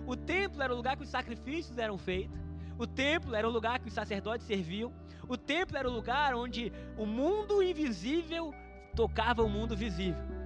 O 0.06 0.16
templo 0.16 0.62
era 0.62 0.74
o 0.74 0.78
lugar 0.78 0.96
que 0.96 1.04
os 1.04 1.10
sacrifícios 1.10 1.78
eram 1.78 1.98
feitos. 1.98 2.40
O 2.78 2.86
templo 2.86 3.36
era 3.36 3.48
o 3.48 3.52
lugar 3.52 3.80
que 3.80 3.88
os 3.88 3.94
sacerdotes 3.94 4.46
serviam. 4.46 4.94
O 5.28 5.36
templo 5.36 5.76
era 5.76 5.90
o 5.90 5.92
lugar 5.92 6.36
onde 6.36 6.72
o 6.96 7.06
mundo 7.06 7.62
invisível 7.64 8.54
tocava 8.96 9.44
o 9.44 9.50
mundo 9.50 9.76
visível. 9.76 10.37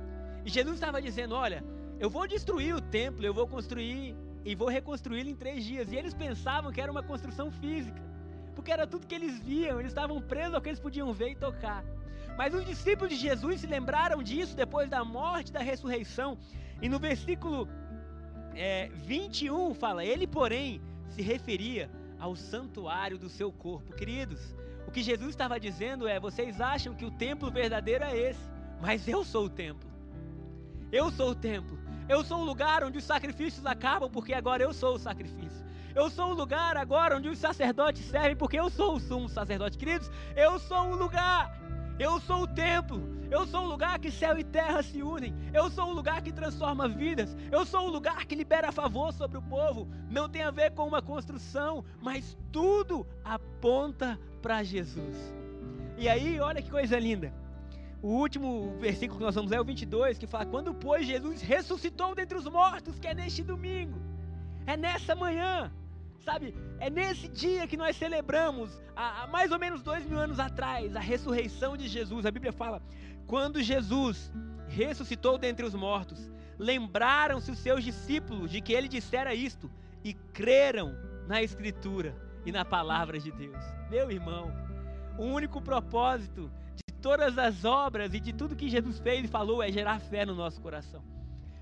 E 0.45 0.49
Jesus 0.49 0.75
estava 0.75 1.01
dizendo: 1.01 1.35
Olha, 1.35 1.63
eu 1.99 2.09
vou 2.09 2.27
destruir 2.27 2.75
o 2.75 2.81
templo, 2.81 3.25
eu 3.25 3.33
vou 3.33 3.47
construir 3.47 4.15
e 4.43 4.55
vou 4.55 4.67
reconstruí-lo 4.67 5.29
em 5.29 5.35
três 5.35 5.63
dias. 5.63 5.91
E 5.91 5.95
eles 5.95 6.13
pensavam 6.13 6.71
que 6.71 6.81
era 6.81 6.91
uma 6.91 7.03
construção 7.03 7.51
física, 7.51 8.01
porque 8.55 8.71
era 8.71 8.87
tudo 8.87 9.07
que 9.07 9.15
eles 9.15 9.39
viam, 9.39 9.79
eles 9.79 9.91
estavam 9.91 10.19
presos 10.21 10.55
ao 10.55 10.61
que 10.61 10.69
eles 10.69 10.79
podiam 10.79 11.13
ver 11.13 11.31
e 11.31 11.35
tocar. 11.35 11.83
Mas 12.37 12.53
os 12.53 12.65
discípulos 12.65 13.13
de 13.13 13.19
Jesus 13.19 13.61
se 13.61 13.67
lembraram 13.67 14.23
disso 14.23 14.55
depois 14.55 14.89
da 14.89 15.03
morte 15.03 15.51
da 15.51 15.59
ressurreição. 15.59 16.37
E 16.81 16.89
no 16.89 16.97
versículo 16.97 17.67
é, 18.55 18.89
21 18.95 19.73
fala: 19.73 20.03
Ele, 20.03 20.25
porém, 20.25 20.81
se 21.09 21.21
referia 21.21 21.89
ao 22.19 22.35
santuário 22.35 23.17
do 23.17 23.29
seu 23.29 23.51
corpo. 23.51 23.93
Queridos, 23.93 24.55
o 24.87 24.91
que 24.91 25.03
Jesus 25.03 25.29
estava 25.29 25.59
dizendo 25.59 26.07
é: 26.07 26.19
vocês 26.19 26.59
acham 26.59 26.95
que 26.95 27.05
o 27.05 27.11
templo 27.11 27.51
verdadeiro 27.51 28.03
é 28.03 28.17
esse, 28.17 28.49
mas 28.81 29.07
eu 29.07 29.23
sou 29.23 29.45
o 29.45 29.49
templo. 29.49 29.90
Eu 30.91 31.09
sou 31.11 31.31
o 31.31 31.35
templo. 31.35 31.79
Eu 32.09 32.23
sou 32.23 32.39
o 32.39 32.45
lugar 32.45 32.83
onde 32.83 32.97
os 32.97 33.03
sacrifícios 33.03 33.65
acabam, 33.65 34.09
porque 34.09 34.33
agora 34.33 34.61
eu 34.61 34.73
sou 34.73 34.95
o 34.95 34.99
sacrifício. 34.99 35.65
Eu 35.95 36.09
sou 36.09 36.31
o 36.31 36.33
lugar 36.33 36.75
agora 36.77 37.17
onde 37.17 37.29
os 37.29 37.37
sacerdotes 37.37 38.05
servem, 38.05 38.35
porque 38.35 38.59
eu 38.59 38.69
sou 38.69 38.95
o 38.95 38.99
sumo 38.99 39.29
sacerdote. 39.29 39.77
Queridos, 39.77 40.09
eu 40.35 40.59
sou 40.59 40.91
o 40.91 40.95
lugar. 40.95 41.57
Eu 41.99 42.19
sou 42.19 42.43
o 42.43 42.47
templo. 42.47 43.01
Eu 43.29 43.45
sou 43.47 43.63
o 43.63 43.67
lugar 43.67 43.99
que 43.99 44.11
céu 44.11 44.37
e 44.37 44.43
terra 44.43 44.83
se 44.83 45.01
unem. 45.01 45.33
Eu 45.53 45.69
sou 45.69 45.89
o 45.89 45.93
lugar 45.93 46.21
que 46.21 46.31
transforma 46.33 46.87
vidas. 46.87 47.35
Eu 47.49 47.65
sou 47.65 47.87
o 47.87 47.89
lugar 47.89 48.25
que 48.25 48.35
libera 48.35 48.71
favor 48.71 49.13
sobre 49.13 49.37
o 49.37 49.41
povo. 49.41 49.87
Não 50.09 50.27
tem 50.27 50.43
a 50.43 50.51
ver 50.51 50.71
com 50.71 50.85
uma 50.85 51.01
construção, 51.01 51.85
mas 52.01 52.37
tudo 52.51 53.07
aponta 53.23 54.19
para 54.41 54.63
Jesus. 54.63 55.15
E 55.97 56.09
aí, 56.09 56.39
olha 56.39 56.61
que 56.61 56.69
coisa 56.69 56.99
linda. 56.99 57.33
O 58.01 58.07
último 58.07 58.75
versículo 58.79 59.19
que 59.19 59.25
nós 59.25 59.35
vamos 59.35 59.51
ler 59.51 59.57
é 59.57 59.61
o 59.61 59.65
22, 59.65 60.17
que 60.17 60.25
fala: 60.25 60.45
Quando, 60.45 60.73
pois, 60.73 61.05
Jesus 61.05 61.41
ressuscitou 61.41 62.15
dentre 62.15 62.37
os 62.37 62.45
mortos, 62.45 62.97
que 62.99 63.07
é 63.07 63.13
neste 63.13 63.43
domingo, 63.43 64.01
é 64.65 64.75
nessa 64.75 65.13
manhã, 65.13 65.71
sabe? 66.25 66.55
É 66.79 66.89
nesse 66.89 67.27
dia 67.27 67.67
que 67.67 67.77
nós 67.77 67.95
celebramos, 67.95 68.81
há, 68.95 69.23
há 69.23 69.27
mais 69.27 69.51
ou 69.51 69.59
menos 69.59 69.83
dois 69.83 70.03
mil 70.05 70.17
anos 70.17 70.39
atrás, 70.39 70.95
a 70.95 70.99
ressurreição 70.99 71.77
de 71.77 71.87
Jesus. 71.87 72.25
A 72.25 72.31
Bíblia 72.31 72.51
fala: 72.51 72.81
Quando 73.27 73.61
Jesus 73.61 74.31
ressuscitou 74.67 75.37
dentre 75.37 75.63
os 75.63 75.75
mortos, 75.75 76.31
lembraram-se 76.57 77.51
os 77.51 77.59
seus 77.59 77.83
discípulos 77.83 78.49
de 78.49 78.61
que 78.61 78.73
ele 78.73 78.87
dissera 78.87 79.35
isto 79.35 79.69
e 80.03 80.13
creram 80.13 80.95
na 81.27 81.43
Escritura 81.43 82.15
e 82.45 82.51
na 82.51 82.65
palavra 82.65 83.19
de 83.19 83.31
Deus. 83.31 83.63
Meu 83.91 84.09
irmão, 84.09 84.51
o 85.19 85.25
único 85.25 85.61
propósito 85.61 86.51
todas 87.01 87.37
as 87.37 87.65
obras 87.65 88.13
e 88.13 88.19
de 88.19 88.31
tudo 88.31 88.55
que 88.55 88.69
Jesus 88.69 88.99
fez 88.99 89.25
e 89.25 89.27
falou 89.27 89.61
é 89.61 89.71
gerar 89.71 89.99
fé 89.99 90.25
no 90.25 90.35
nosso 90.35 90.61
coração. 90.61 91.03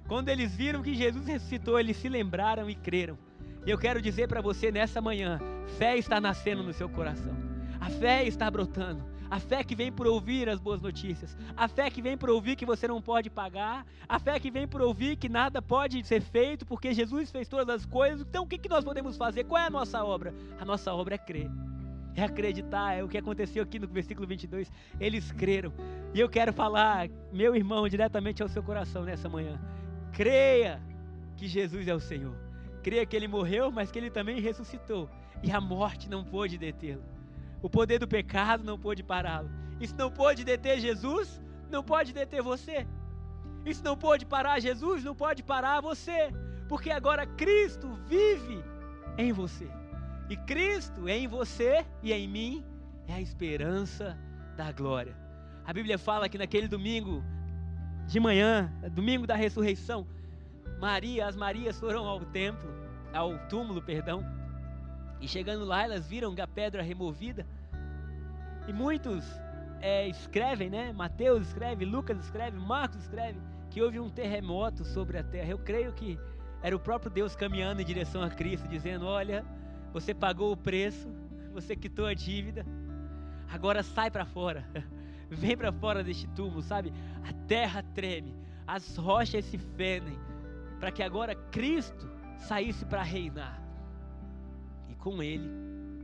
Quando 0.08 0.30
eles 0.30 0.56
viram 0.56 0.82
que 0.82 0.94
Jesus 0.94 1.26
ressuscitou, 1.26 1.80
eles 1.80 1.98
se 1.98 2.10
lembraram 2.10 2.70
e 2.70 2.76
creram. 2.76 3.18
E 3.66 3.70
eu 3.70 3.78
quero 3.78 4.02
dizer 4.02 4.28
para 4.28 4.42
você 4.42 4.72
nessa 4.72 5.02
manhã: 5.02 5.40
fé 5.78 5.98
está 5.98 6.20
nascendo 6.20 6.64
no 6.64 6.74
seu 6.74 6.90
coração, 6.90 7.36
a 7.80 7.90
fé 7.90 8.26
está 8.26 8.52
brotando. 8.52 9.08
A 9.32 9.40
fé 9.40 9.64
que 9.64 9.76
vem 9.76 9.92
por 9.92 10.08
ouvir 10.08 10.50
as 10.50 10.60
boas 10.60 10.82
notícias. 10.82 11.38
A 11.56 11.68
fé 11.68 11.88
que 11.92 12.02
vem 12.02 12.18
por 12.18 12.32
ouvir 12.32 12.56
que 12.56 12.66
você 12.66 12.88
não 12.88 13.00
pode 13.00 13.30
pagar. 13.30 13.86
A 14.08 14.18
fé 14.18 14.40
que 14.40 14.50
vem 14.50 14.68
por 14.68 14.82
ouvir 14.82 15.18
que 15.18 15.30
nada 15.30 15.62
pode 15.62 16.04
ser 16.04 16.20
feito 16.20 16.66
porque 16.66 16.96
Jesus 16.96 17.30
fez 17.30 17.48
todas 17.48 17.76
as 17.76 17.86
coisas. 17.86 18.26
Então 18.28 18.44
o 18.44 18.48
que, 18.48 18.68
nós 18.68 18.84
podemos 18.84 19.18
fazer? 19.18 19.44
Qual 19.44 19.62
é 19.62 19.68
a 19.68 19.70
nossa 19.70 20.04
obra? 20.04 20.34
A 20.60 20.66
nossa 20.66 20.92
obra 20.92 21.14
é 21.14 21.18
crer 21.20 21.48
é 22.16 22.24
acreditar, 22.24 22.94
é 22.94 23.04
o 23.04 23.08
que 23.08 23.18
aconteceu 23.18 23.64
aqui 23.64 23.80
no 23.80 23.88
versículo 23.88 24.28
22. 24.28 24.72
Eles 25.00 25.32
creram. 25.32 25.74
E 26.14 26.20
eu 26.20 26.30
quero 26.30 26.52
falar, 26.52 27.10
meu 27.32 27.56
irmão, 27.56 27.88
diretamente 27.88 28.42
ao 28.42 28.50
seu 28.50 28.64
coração 28.64 29.04
nessa 29.04 29.30
manhã. 29.30 29.60
Creia 30.12 30.82
que 31.38 31.48
Jesus 31.48 31.88
é 31.88 31.94
o 31.94 32.00
Senhor. 32.00 32.36
Creia 32.84 33.06
que 33.06 33.16
ele 33.16 33.28
morreu, 33.28 33.72
mas 33.72 33.92
que 33.92 34.00
ele 34.00 34.10
também 34.10 34.40
ressuscitou. 34.40 35.10
E 35.44 35.52
a 35.52 35.62
morte 35.62 36.10
não 36.10 36.24
pôde 36.24 36.58
detê-lo. 36.58 37.04
O 37.62 37.70
poder 37.70 38.00
do 38.00 38.08
pecado 38.08 38.64
não 38.64 38.78
pôde 38.78 39.04
pará-lo. 39.04 39.50
Isso 39.80 39.96
não 39.98 40.12
pôde 40.12 40.44
deter 40.44 40.80
Jesus, 40.80 41.42
não 41.70 41.84
pode 41.84 42.14
deter 42.14 42.42
você. 42.42 42.88
Isso 43.66 43.84
não 43.84 43.98
pode 43.98 44.26
parar 44.26 44.60
Jesus, 44.60 45.04
não 45.04 45.16
pode 45.16 45.44
parar 45.44 45.82
você. 45.82 46.34
Porque 46.68 46.90
agora 46.90 47.26
Cristo 47.26 47.94
vive 48.08 48.64
em 49.18 49.32
você. 49.32 49.79
E 50.30 50.38
Cristo 50.38 51.10
em 51.10 51.28
você 51.28 51.84
e 52.04 52.14
em 52.14 52.28
mim 52.28 52.64
é 53.08 53.14
a 53.14 53.22
esperança 53.22 54.16
da 54.56 54.72
glória. 54.72 55.18
A 55.66 55.74
Bíblia 55.74 55.98
fala 55.98 56.30
que 56.30 56.38
naquele 56.38 56.68
domingo 56.68 57.24
de 58.06 58.20
manhã, 58.20 58.72
domingo 58.92 59.26
da 59.26 59.36
ressurreição, 59.36 60.08
Maria, 60.80 61.26
as 61.26 61.36
Marias 61.36 61.80
foram 61.80 62.06
ao 62.06 62.20
templo, 62.26 62.70
ao 63.12 63.40
túmulo, 63.48 63.82
perdão, 63.82 64.24
e 65.20 65.28
chegando 65.28 65.66
lá 65.66 65.84
elas 65.84 66.08
viram 66.08 66.36
a 66.40 66.48
pedra 66.48 66.84
removida. 66.84 67.46
E 68.68 68.74
muitos 68.74 69.26
é, 69.82 70.08
escrevem, 70.08 70.70
né? 70.70 70.94
Mateus 70.94 71.48
escreve, 71.48 71.86
Lucas 71.86 72.20
escreve, 72.20 72.58
Marcos 72.58 73.02
escreve 73.02 73.40
que 73.70 73.82
houve 73.82 74.00
um 74.00 74.10
terremoto 74.10 74.86
sobre 74.86 75.18
a 75.18 75.24
terra. 75.24 75.50
Eu 75.50 75.60
creio 75.60 75.92
que 75.94 76.20
era 76.62 76.76
o 76.76 76.80
próprio 76.80 77.12
Deus 77.12 77.36
caminhando 77.36 77.82
em 77.82 77.86
direção 77.86 78.22
a 78.22 78.30
Cristo, 78.30 78.68
dizendo: 78.68 79.06
Olha, 79.06 79.44
você 79.94 80.14
pagou 80.14 80.52
o 80.52 80.58
preço, 80.58 81.10
você 81.52 81.76
quitou 81.76 82.06
a 82.06 82.14
dívida. 82.14 82.66
Agora 83.52 83.82
sai 83.84 84.12
para 84.12 84.26
fora. 84.26 84.66
Vem 85.30 85.56
para 85.58 85.72
fora 85.72 86.04
deste 86.04 86.28
túmulo, 86.30 86.62
sabe? 86.62 86.92
A 87.28 87.34
terra 87.48 87.84
treme, 87.94 88.36
as 88.66 88.98
rochas 88.98 89.46
se 89.46 89.58
fendem, 89.58 90.18
para 90.80 90.92
que 90.92 91.04
agora 91.04 91.36
Cristo 91.36 92.10
saísse 92.38 92.86
para 92.86 93.04
reinar. 93.04 93.62
E 94.90 94.96
com 94.96 95.22
ele 95.22 95.50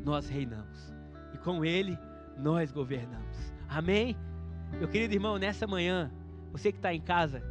nós 0.04 0.30
reinamos. 0.30 0.94
E 1.34 1.38
com 1.38 1.66
ele 1.66 1.98
nós 2.38 2.72
governamos. 2.72 3.54
Amém? 3.68 4.16
Meu 4.74 4.88
querido 4.88 5.14
irmão, 5.14 5.38
nessa 5.38 5.66
manhã, 5.66 6.12
você 6.52 6.72
que 6.72 6.78
está 6.78 6.94
em 6.94 7.02
casa, 7.02 7.42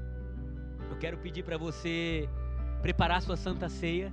eu 0.90 0.96
quero 0.98 1.18
pedir 1.18 1.42
para 1.42 1.56
você 1.56 2.28
preparar 2.82 3.20
sua 3.22 3.36
santa 3.36 3.68
ceia 3.68 4.12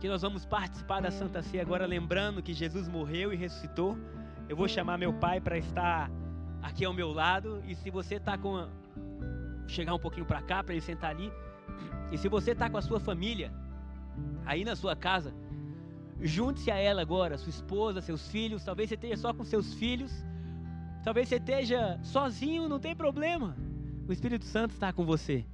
que 0.00 0.08
nós 0.08 0.22
vamos 0.22 0.44
participar 0.44 1.00
da 1.00 1.10
Santa 1.10 1.42
Ceia 1.42 1.62
agora, 1.62 1.86
lembrando 1.86 2.42
que 2.42 2.52
Jesus 2.52 2.86
morreu 2.88 3.32
e 3.32 3.36
ressuscitou. 3.36 3.96
Eu 4.48 4.56
vou 4.56 4.68
chamar 4.68 4.98
meu 4.98 5.12
pai 5.12 5.40
para 5.40 5.56
estar 5.56 6.10
aqui 6.62 6.84
ao 6.84 6.92
meu 6.92 7.12
lado. 7.12 7.62
E 7.66 7.74
se 7.74 7.90
você 7.90 8.16
está 8.16 8.36
com. 8.36 8.68
Chegar 9.66 9.94
um 9.94 9.98
pouquinho 9.98 10.26
para 10.26 10.42
cá, 10.42 10.62
para 10.62 10.74
ele 10.74 10.82
sentar 10.82 11.10
ali. 11.10 11.32
E 12.12 12.18
se 12.18 12.28
você 12.28 12.52
está 12.52 12.70
com 12.70 12.76
a 12.76 12.82
sua 12.82 13.00
família, 13.00 13.52
aí 14.44 14.64
na 14.64 14.76
sua 14.76 14.94
casa, 14.94 15.34
junte-se 16.20 16.70
a 16.70 16.76
ela 16.76 17.02
agora, 17.02 17.36
sua 17.36 17.50
esposa, 17.50 18.00
seus 18.00 18.28
filhos. 18.28 18.64
Talvez 18.64 18.88
você 18.88 18.94
esteja 18.94 19.16
só 19.16 19.34
com 19.34 19.44
seus 19.44 19.74
filhos. 19.74 20.12
Talvez 21.02 21.28
você 21.28 21.36
esteja 21.36 21.98
sozinho, 22.02 22.68
não 22.68 22.78
tem 22.78 22.94
problema. 22.94 23.56
O 24.06 24.12
Espírito 24.12 24.44
Santo 24.44 24.72
está 24.72 24.92
com 24.92 25.04
você. 25.04 25.44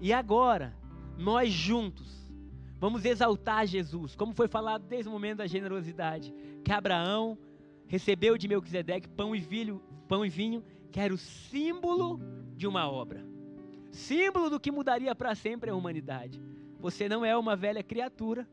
E 0.00 0.12
agora, 0.12 0.74
nós 1.16 1.52
juntos, 1.52 2.21
Vamos 2.82 3.04
exaltar 3.04 3.64
Jesus, 3.64 4.16
como 4.16 4.34
foi 4.34 4.48
falado 4.48 4.84
desde 4.88 5.08
o 5.08 5.12
momento 5.12 5.38
da 5.38 5.46
generosidade, 5.46 6.34
que 6.64 6.72
Abraão 6.72 7.38
recebeu 7.86 8.36
de 8.36 8.48
Melquisedeque 8.48 9.08
pão 9.08 9.36
e 9.36 9.38
vinho, 9.38 9.80
pão 10.08 10.26
e 10.26 10.28
vinho, 10.28 10.64
que 10.90 10.98
era 10.98 11.14
o 11.14 11.16
símbolo 11.16 12.18
de 12.56 12.66
uma 12.66 12.90
obra. 12.90 13.24
Símbolo 13.92 14.50
do 14.50 14.58
que 14.58 14.72
mudaria 14.72 15.14
para 15.14 15.32
sempre 15.36 15.70
a 15.70 15.76
humanidade. 15.76 16.42
Você 16.80 17.08
não 17.08 17.24
é 17.24 17.36
uma 17.36 17.54
velha 17.54 17.84
criatura, 17.84 18.48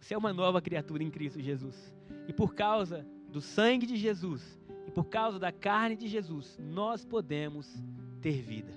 você 0.00 0.14
é 0.14 0.16
uma 0.16 0.32
nova 0.32 0.62
criatura 0.62 1.02
em 1.02 1.10
Cristo 1.10 1.38
Jesus. 1.38 1.94
E 2.26 2.32
por 2.32 2.54
causa 2.54 3.06
do 3.28 3.42
sangue 3.42 3.84
de 3.84 3.96
Jesus 3.98 4.58
e 4.86 4.90
por 4.90 5.04
causa 5.04 5.38
da 5.38 5.52
carne 5.52 5.96
de 5.96 6.08
Jesus, 6.08 6.58
nós 6.58 7.04
podemos 7.04 7.70
ter 8.22 8.40
vida. 8.40 8.72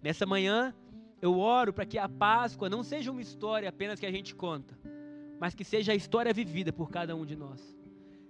Nessa 0.00 0.24
manhã, 0.24 0.72
eu 1.20 1.38
oro 1.38 1.72
para 1.72 1.86
que 1.86 1.98
a 1.98 2.08
Páscoa 2.08 2.68
não 2.68 2.82
seja 2.82 3.10
uma 3.10 3.22
história 3.22 3.68
apenas 3.68 3.98
que 3.98 4.06
a 4.06 4.12
gente 4.12 4.34
conta, 4.34 4.78
mas 5.40 5.54
que 5.54 5.64
seja 5.64 5.92
a 5.92 5.94
história 5.94 6.32
vivida 6.32 6.72
por 6.72 6.90
cada 6.90 7.14
um 7.14 7.24
de 7.24 7.36
nós. 7.36 7.76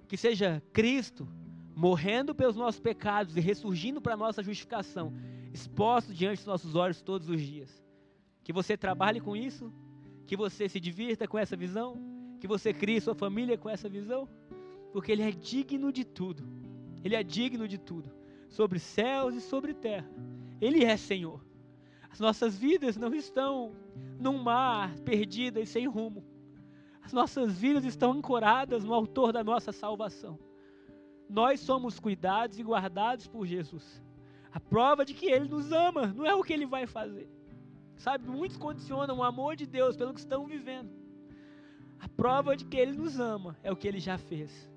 Que 0.06 0.16
seja 0.16 0.62
Cristo 0.72 1.28
morrendo 1.74 2.34
pelos 2.34 2.56
nossos 2.56 2.80
pecados 2.80 3.36
e 3.36 3.40
ressurgindo 3.40 4.00
para 4.00 4.14
a 4.14 4.16
nossa 4.16 4.42
justificação 4.42 5.12
expostos 5.52 6.16
diante 6.16 6.38
dos 6.38 6.46
nossos 6.46 6.74
olhos 6.74 7.02
todos 7.02 7.28
os 7.28 7.40
dias. 7.40 7.82
Que 8.42 8.52
você 8.52 8.76
trabalhe 8.76 9.20
com 9.20 9.36
isso, 9.36 9.72
que 10.26 10.36
você 10.36 10.68
se 10.68 10.80
divirta 10.80 11.26
com 11.26 11.38
essa 11.38 11.56
visão, 11.56 11.96
que 12.40 12.46
você 12.46 12.72
crie 12.72 13.00
sua 13.00 13.14
família 13.14 13.58
com 13.58 13.68
essa 13.68 13.88
visão, 13.88 14.28
porque 14.92 15.12
Ele 15.12 15.22
é 15.22 15.30
digno 15.30 15.92
de 15.92 16.04
tudo. 16.04 16.42
Ele 17.04 17.14
é 17.14 17.22
digno 17.22 17.68
de 17.68 17.78
tudo, 17.78 18.10
sobre 18.48 18.78
céus 18.78 19.34
e 19.34 19.40
sobre 19.40 19.72
terra. 19.74 20.10
Ele 20.60 20.84
é 20.84 20.96
Senhor. 20.96 21.47
As 22.10 22.20
nossas 22.20 22.56
vidas 22.56 22.96
não 22.96 23.14
estão 23.14 23.72
num 24.18 24.38
mar 24.38 24.94
perdidas 25.00 25.68
e 25.68 25.72
sem 25.72 25.86
rumo. 25.86 26.24
As 27.02 27.12
nossas 27.12 27.58
vidas 27.58 27.84
estão 27.84 28.12
ancoradas 28.12 28.84
no 28.84 28.92
autor 28.92 29.32
da 29.32 29.42
nossa 29.42 29.72
salvação. 29.72 30.38
Nós 31.28 31.60
somos 31.60 31.98
cuidados 32.00 32.58
e 32.58 32.62
guardados 32.62 33.26
por 33.26 33.46
Jesus. 33.46 34.02
A 34.52 34.58
prova 34.58 35.04
de 35.04 35.14
que 35.14 35.26
Ele 35.26 35.48
nos 35.48 35.72
ama 35.72 36.06
não 36.08 36.26
é 36.26 36.34
o 36.34 36.42
que 36.42 36.52
Ele 36.52 36.66
vai 36.66 36.86
fazer. 36.86 37.28
Sabe, 37.96 38.28
muitos 38.28 38.56
condicionam 38.56 39.18
o 39.18 39.22
amor 39.22 39.56
de 39.56 39.66
Deus 39.66 39.96
pelo 39.96 40.14
que 40.14 40.20
estão 40.20 40.46
vivendo. 40.46 40.90
A 42.00 42.08
prova 42.08 42.56
de 42.56 42.64
que 42.64 42.76
Ele 42.76 42.92
nos 42.92 43.18
ama 43.18 43.56
é 43.62 43.72
o 43.72 43.76
que 43.76 43.88
Ele 43.88 44.00
já 44.00 44.16
fez. 44.16 44.70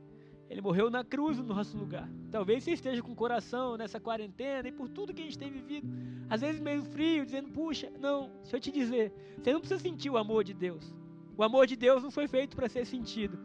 Ele 0.51 0.59
morreu 0.59 0.89
na 0.89 1.01
cruz 1.01 1.37
no 1.37 1.45
nosso 1.45 1.77
lugar. 1.77 2.09
Talvez 2.29 2.65
você 2.65 2.71
esteja 2.71 3.01
com 3.01 3.13
o 3.13 3.15
coração 3.15 3.77
nessa 3.77 4.01
quarentena 4.01 4.67
e 4.67 4.71
por 4.73 4.89
tudo 4.89 5.13
que 5.13 5.21
a 5.21 5.23
gente 5.23 5.39
tem 5.39 5.49
vivido, 5.49 5.87
às 6.29 6.41
vezes 6.41 6.59
meio 6.59 6.83
frio, 6.83 7.25
dizendo: 7.25 7.47
puxa, 7.47 7.89
não, 7.97 8.29
deixa 8.41 8.57
eu 8.57 8.59
te 8.59 8.69
dizer, 8.69 9.13
você 9.37 9.53
não 9.53 9.61
precisa 9.61 9.79
sentir 9.79 10.09
o 10.09 10.17
amor 10.17 10.43
de 10.43 10.53
Deus. 10.53 10.93
O 11.37 11.41
amor 11.41 11.65
de 11.65 11.77
Deus 11.77 12.03
não 12.03 12.11
foi 12.11 12.27
feito 12.27 12.53
para 12.53 12.67
ser 12.67 12.85
sentido. 12.85 13.39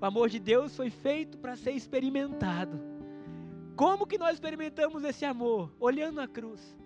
O 0.00 0.04
amor 0.06 0.28
de 0.28 0.38
Deus 0.38 0.76
foi 0.76 0.90
feito 0.90 1.36
para 1.38 1.56
ser 1.56 1.72
experimentado. 1.72 2.80
Como 3.74 4.06
que 4.06 4.16
nós 4.16 4.34
experimentamos 4.34 5.02
esse 5.02 5.24
amor? 5.24 5.72
Olhando 5.80 6.20
a 6.20 6.28
cruz. 6.28 6.76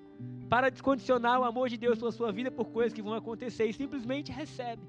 Para 0.49 0.71
descondicionar 0.71 1.41
o 1.41 1.45
amor 1.45 1.69
de 1.69 1.77
Deus 1.77 1.99
pela 1.99 2.11
sua 2.11 2.33
vida 2.33 2.51
por 2.51 2.71
coisas 2.71 2.95
que 2.95 3.03
vão 3.03 3.13
acontecer 3.13 3.67
e 3.67 3.75
simplesmente 3.75 4.33
recebe. 4.33 4.83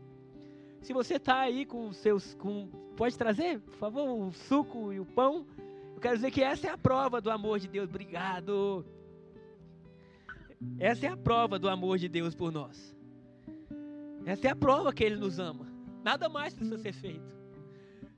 Se 0.81 0.93
você 0.93 1.15
está 1.15 1.39
aí 1.39 1.65
com 1.65 1.91
seus. 1.91 2.33
Com, 2.35 2.69
pode 2.95 3.17
trazer, 3.17 3.59
por 3.59 3.75
favor, 3.75 4.09
o 4.09 4.31
suco 4.31 4.93
e 4.93 4.99
o 4.99 5.05
pão. 5.05 5.45
Eu 5.95 6.01
quero 6.01 6.15
dizer 6.15 6.31
que 6.31 6.41
essa 6.41 6.67
é 6.67 6.69
a 6.69 6.77
prova 6.77 7.19
do 7.19 7.29
amor 7.29 7.59
de 7.59 7.67
Deus. 7.67 7.89
Obrigado. 7.89 8.85
Essa 10.77 11.07
é 11.07 11.09
a 11.09 11.17
prova 11.17 11.57
do 11.57 11.69
amor 11.69 11.97
de 11.97 12.07
Deus 12.07 12.35
por 12.35 12.51
nós. 12.51 12.95
Essa 14.25 14.47
é 14.47 14.51
a 14.51 14.55
prova 14.55 14.93
que 14.93 15.03
Ele 15.03 15.15
nos 15.15 15.39
ama. 15.39 15.67
Nada 16.03 16.29
mais 16.29 16.53
precisa 16.53 16.77
ser 16.77 16.93
feito. 16.93 17.39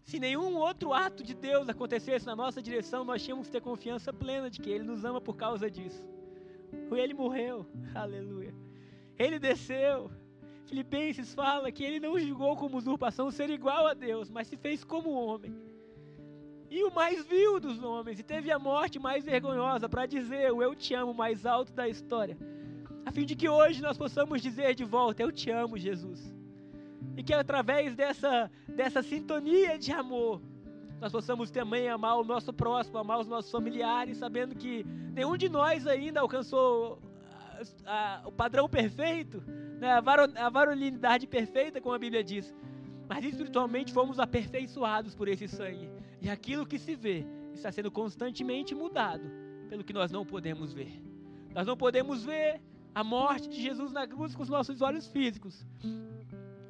Se 0.03 0.19
nenhum 0.19 0.55
outro 0.55 0.93
ato 0.93 1.23
de 1.23 1.33
Deus 1.33 1.69
acontecesse 1.69 2.25
na 2.25 2.35
nossa 2.35 2.61
direção, 2.61 3.03
nós 3.03 3.23
tínhamos 3.23 3.47
que 3.47 3.53
ter 3.53 3.61
confiança 3.61 4.11
plena 4.11 4.49
de 4.49 4.59
que 4.59 4.69
Ele 4.69 4.83
nos 4.83 5.05
ama 5.05 5.21
por 5.21 5.35
causa 5.35 5.69
disso. 5.69 6.03
Ele 6.91 7.13
morreu, 7.13 7.65
aleluia. 7.93 8.53
Ele 9.17 9.37
desceu, 9.37 10.11
Filipenses 10.71 11.33
fala 11.33 11.69
que 11.69 11.83
ele 11.83 11.99
não 11.99 12.17
julgou 12.17 12.55
como 12.55 12.77
usurpação 12.77 13.29
ser 13.29 13.49
igual 13.49 13.87
a 13.87 13.93
Deus, 13.93 14.29
mas 14.29 14.47
se 14.47 14.55
fez 14.55 14.85
como 14.85 15.11
homem. 15.11 15.53
E 16.69 16.81
o 16.85 16.95
mais 16.95 17.25
vil 17.25 17.59
dos 17.59 17.83
homens, 17.83 18.19
e 18.19 18.23
teve 18.23 18.49
a 18.49 18.57
morte 18.57 18.97
mais 18.97 19.25
vergonhosa 19.25 19.89
para 19.89 20.05
dizer 20.05 20.49
o 20.53 20.63
eu 20.63 20.73
te 20.73 20.93
amo 20.93 21.13
mais 21.13 21.45
alto 21.45 21.73
da 21.73 21.89
história. 21.89 22.37
A 23.05 23.11
fim 23.11 23.25
de 23.25 23.35
que 23.35 23.49
hoje 23.49 23.81
nós 23.81 23.97
possamos 23.97 24.41
dizer 24.41 24.73
de 24.73 24.85
volta: 24.85 25.21
Eu 25.21 25.29
te 25.29 25.51
amo, 25.51 25.77
Jesus. 25.77 26.33
E 27.17 27.21
que 27.21 27.33
através 27.33 27.93
dessa, 27.93 28.49
dessa 28.69 29.03
sintonia 29.03 29.77
de 29.77 29.91
amor, 29.91 30.41
nós 31.01 31.11
possamos 31.11 31.51
também 31.51 31.89
amar 31.89 32.17
o 32.17 32.23
nosso 32.23 32.53
próximo, 32.53 32.97
amar 32.97 33.19
os 33.19 33.27
nossos 33.27 33.51
familiares, 33.51 34.19
sabendo 34.19 34.55
que 34.55 34.85
nenhum 35.11 35.35
de 35.35 35.49
nós 35.49 35.85
ainda 35.85 36.21
alcançou 36.21 36.97
a, 37.85 38.21
a, 38.23 38.27
o 38.29 38.31
padrão 38.31 38.69
perfeito, 38.69 39.43
né, 39.81 39.93
a, 39.93 39.99
varo, 39.99 40.31
a 40.35 40.47
varonilidade 40.47 41.25
perfeita, 41.25 41.81
como 41.81 41.95
a 41.95 41.99
Bíblia 41.99 42.23
diz. 42.23 42.53
Mas 43.09 43.25
espiritualmente 43.25 43.91
fomos 43.91 44.19
aperfeiçoados 44.19 45.15
por 45.15 45.27
esse 45.27 45.47
sangue. 45.47 45.89
E 46.21 46.29
aquilo 46.29 46.67
que 46.67 46.77
se 46.77 46.95
vê 46.95 47.25
está 47.51 47.71
sendo 47.71 47.89
constantemente 47.89 48.75
mudado 48.75 49.23
pelo 49.67 49.83
que 49.83 49.91
nós 49.91 50.11
não 50.11 50.23
podemos 50.23 50.71
ver. 50.71 51.01
Nós 51.55 51.65
não 51.65 51.75
podemos 51.75 52.23
ver 52.23 52.61
a 52.93 53.03
morte 53.03 53.49
de 53.49 53.59
Jesus 53.59 53.91
na 53.91 54.05
cruz 54.05 54.35
com 54.35 54.43
os 54.43 54.49
nossos 54.49 54.81
olhos 54.81 55.07
físicos, 55.07 55.65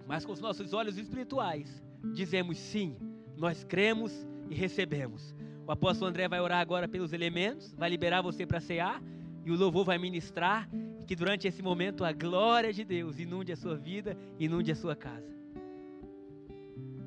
mas 0.08 0.26
com 0.26 0.32
os 0.32 0.40
nossos 0.40 0.72
olhos 0.74 0.98
espirituais. 0.98 1.84
Dizemos 2.14 2.58
sim, 2.58 2.96
nós 3.36 3.66
cremos 3.66 4.26
e 4.50 4.56
recebemos. 4.56 5.36
O 5.68 5.72
apóstolo 5.72 6.10
André 6.10 6.30
vai 6.30 6.40
orar 6.40 6.62
agora 6.62 6.88
pelos 6.88 7.12
elementos, 7.12 7.76
vai 7.78 7.90
liberar 7.90 8.22
você 8.22 8.46
para 8.46 8.62
cear 8.62 9.04
e 9.46 9.52
o 9.52 9.56
louvor 9.58 9.84
vai 9.84 9.98
ministrar 9.98 10.70
que 11.12 11.16
durante 11.24 11.46
esse 11.46 11.62
momento 11.62 12.06
a 12.06 12.14
glória 12.14 12.72
de 12.72 12.86
Deus 12.86 13.20
inunde 13.20 13.52
a 13.52 13.58
sua 13.58 13.76
vida, 13.76 14.18
inunde 14.40 14.72
a 14.72 14.76
sua 14.76 14.96
casa. 14.96 15.30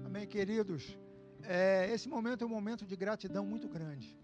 Amém, 0.05 0.27
queridos. 0.27 0.99
É, 1.43 1.91
esse 1.91 2.07
momento 2.07 2.45
é 2.45 2.47
um 2.47 2.51
momento 2.51 2.85
de 2.85 2.95
gratidão 2.97 3.47
muito 3.47 3.67
grande. 3.67 4.15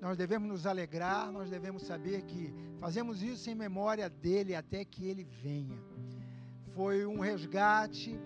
Nós 0.00 0.16
devemos 0.16 0.48
nos 0.48 0.66
alegrar, 0.66 1.30
nós 1.30 1.48
devemos 1.48 1.84
saber 1.84 2.22
que 2.22 2.52
fazemos 2.80 3.22
isso 3.22 3.48
em 3.48 3.54
memória 3.54 4.10
dele 4.10 4.56
até 4.56 4.84
que 4.84 5.06
ele 5.06 5.22
venha. 5.22 5.78
Foi 6.74 7.06
um 7.06 7.20
resgate 7.20 8.18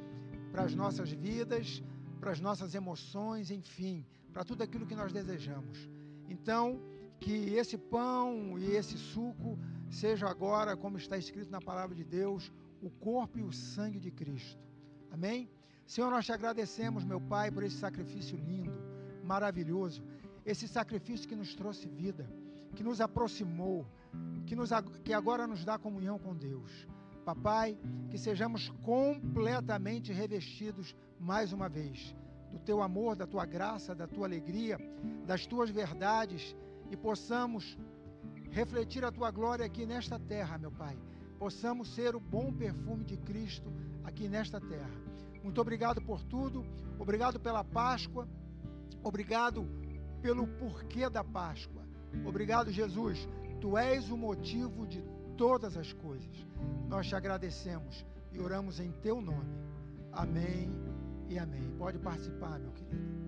para 0.51 0.63
as 0.63 0.75
nossas 0.75 1.13
vidas, 1.13 1.83
para 2.19 2.31
as 2.31 2.41
nossas 2.41 2.75
emoções, 2.75 3.51
enfim, 3.51 4.03
para 4.33 4.45
tudo 4.45 4.63
aquilo 4.63 4.87
que 4.87 4.97
nós 4.97 5.13
desejamos. 5.13 5.91
Então, 6.27 6.81
que 7.21 7.55
esse 7.55 7.77
pão 7.77 8.59
e 8.59 8.65
esse 8.71 8.97
suco 8.97 9.59
seja 9.90 10.29
agora, 10.29 10.77
como 10.77 10.98
está 10.98 11.16
escrito 11.16 11.51
na 11.51 11.61
palavra 11.61 11.94
de 11.94 12.05
Deus, 12.05 12.53
o 12.83 12.90
corpo 12.90 13.38
e 13.38 13.42
o 13.42 13.53
sangue 13.53 13.98
de 13.98 14.11
Cristo. 14.11 14.62
Amém? 15.11 15.51
Senhor, 15.87 16.11
nós 16.11 16.27
te 16.27 16.33
agradecemos, 16.33 17.05
meu 17.05 17.20
Pai, 17.20 17.51
por 17.51 17.62
esse 17.62 17.77
sacrifício 17.77 18.37
lindo, 18.37 18.79
maravilhoso, 19.24 20.03
esse 20.44 20.68
sacrifício 20.68 21.29
que 21.29 21.37
nos 21.37 21.55
trouxe 21.55 21.88
vida, 21.88 22.31
que 22.74 22.83
nos 22.83 23.01
aproximou, 23.01 23.87
que, 24.46 24.55
nos, 24.55 24.70
que 25.05 25.12
agora 25.12 25.46
nos 25.46 25.64
dá 25.64 25.79
comunhão 25.79 26.18
com 26.18 26.35
Deus. 26.35 26.87
Papai, 27.24 27.79
que 28.11 28.18
sejamos 28.18 28.70
completamente 28.83 30.12
revestidos 30.12 30.94
mais 31.18 31.53
uma 31.53 31.68
vez 31.68 32.14
do 32.51 32.59
teu 32.59 32.83
amor, 32.83 33.14
da 33.14 33.27
tua 33.27 33.44
graça, 33.44 33.94
da 33.94 34.07
tua 34.07 34.27
alegria, 34.27 34.79
das 35.27 35.46
tuas 35.46 35.70
verdades 35.70 36.57
e 36.90 36.96
possamos 36.96 37.77
refletir 38.51 39.05
a 39.05 39.13
tua 39.13 39.31
glória 39.31 39.65
aqui 39.65 39.87
nesta 39.87 40.19
terra, 40.19 40.59
meu 40.59 40.71
Pai. 40.71 40.97
Possamos 41.39 41.95
ser 41.95 42.17
o 42.17 42.21
bom 42.21 42.53
perfume 42.53 43.05
de 43.05 43.17
Cristo 43.17 43.73
aqui 44.05 44.29
nesta 44.29 44.61
terra. 44.61 44.91
Muito 45.43 45.61
obrigado 45.61 46.03
por 46.03 46.23
tudo, 46.25 46.65
obrigado 46.99 47.39
pela 47.39 47.63
Páscoa, 47.63 48.29
obrigado 49.03 49.69
pelo 50.21 50.47
porquê 50.47 51.09
da 51.09 51.23
Páscoa. 51.23 51.83
Obrigado, 52.25 52.73
Jesus. 52.73 53.29
Tu 53.61 53.77
és 53.77 54.11
o 54.11 54.17
motivo 54.17 54.87
de 54.87 55.03
todas 55.37 55.77
as 55.77 55.93
coisas. 55.93 56.47
Nós 56.89 57.07
te 57.07 57.15
agradecemos 57.15 58.05
e 58.33 58.41
oramos 58.41 58.81
em 58.81 58.91
teu 58.91 59.21
nome. 59.21 59.55
Amém 60.13 60.71
e 61.29 61.39
amém. 61.39 61.71
Pode 61.79 61.99
participar, 61.99 62.59
meu 62.59 62.73
querido. 62.73 63.28